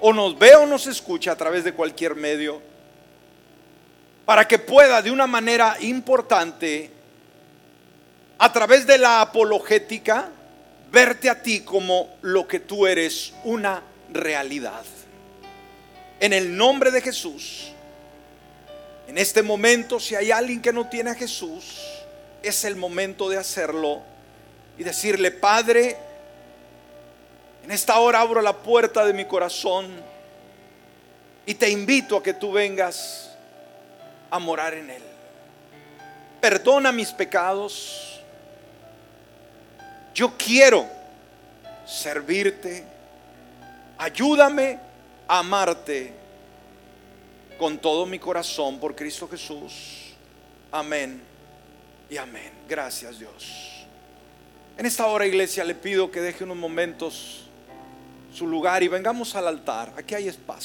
o 0.03 0.13
nos 0.13 0.39
ve 0.39 0.55
o 0.57 0.67
nos 0.67 0.87
escucha 0.87 1.33
a 1.33 1.37
través 1.37 1.65
de 1.65 1.73
cualquier 1.73 2.17
medio, 2.17 2.61
para 4.27 4.47
que 4.47 4.59
pueda 4.59 5.01
de 5.01 5.11
una 5.11 5.27
manera 5.27 5.79
importante, 5.81 6.91
a 8.37 8.53
través 8.53 8.87
de 8.87 8.99
la 8.99 9.23
apologética, 9.23 10.29
verte 10.93 11.31
a 11.31 11.41
ti 11.41 11.61
como 11.61 12.11
lo 12.21 12.47
que 12.47 12.61
tú 12.61 12.87
eres, 12.87 13.33
una 13.43 13.83
realidad. 14.13 14.85
En 16.21 16.35
el 16.35 16.55
nombre 16.55 16.91
de 16.91 17.01
Jesús, 17.01 17.74
en 19.07 19.19
este 19.19 19.43
momento, 19.43 20.01
si 20.01 20.15
hay 20.15 20.31
alguien 20.31 20.63
que 20.63 20.73
no 20.73 20.89
tiene 20.89 21.11
a 21.11 21.15
Jesús, 21.15 21.81
es 22.43 22.65
el 22.65 22.77
momento 22.77 23.29
de 23.29 23.37
hacerlo 23.37 24.03
y 24.79 24.85
decirle, 24.85 25.31
Padre, 25.31 25.97
en 27.65 27.71
esta 27.71 27.99
hora 27.99 28.21
abro 28.21 28.41
la 28.41 28.55
puerta 28.55 29.05
de 29.05 29.13
mi 29.13 29.25
corazón 29.25 29.91
y 31.47 31.55
te 31.55 31.69
invito 31.69 32.17
a 32.17 32.23
que 32.23 32.35
tú 32.35 32.53
vengas 32.53 33.31
a 34.31 34.39
morar 34.39 34.75
en 34.75 34.91
él. 34.91 35.03
Perdona 36.41 36.93
mis 36.93 37.11
pecados. 37.13 38.21
Yo 40.15 40.33
quiero 40.37 40.87
servirte. 41.87 42.85
Ayúdame 43.99 44.79
a 45.29 45.39
amarte 45.39 46.24
con 47.59 47.79
todo 47.79 48.07
mi 48.07 48.19
corazón 48.19 48.79
por 48.79 48.95
Cristo 48.95 49.29
Jesús. 49.29 50.15
Amén 50.71 51.23
y 52.11 52.17
amén. 52.17 52.53
Gracias 52.69 53.19
Dios. 53.19 53.87
En 54.77 54.87
esta 54.87 55.07
hora, 55.07 55.25
iglesia, 55.27 55.63
le 55.63 55.75
pido 55.75 56.11
que 56.11 56.21
deje 56.21 56.43
unos 56.43 56.57
momentos 56.57 57.45
su 58.35 58.47
lugar 58.47 58.83
y 58.83 58.89
vengamos 58.89 59.37
al 59.37 59.47
altar. 59.47 59.93
Aquí 59.97 60.15
hay 60.15 60.27
espacio. 60.27 60.63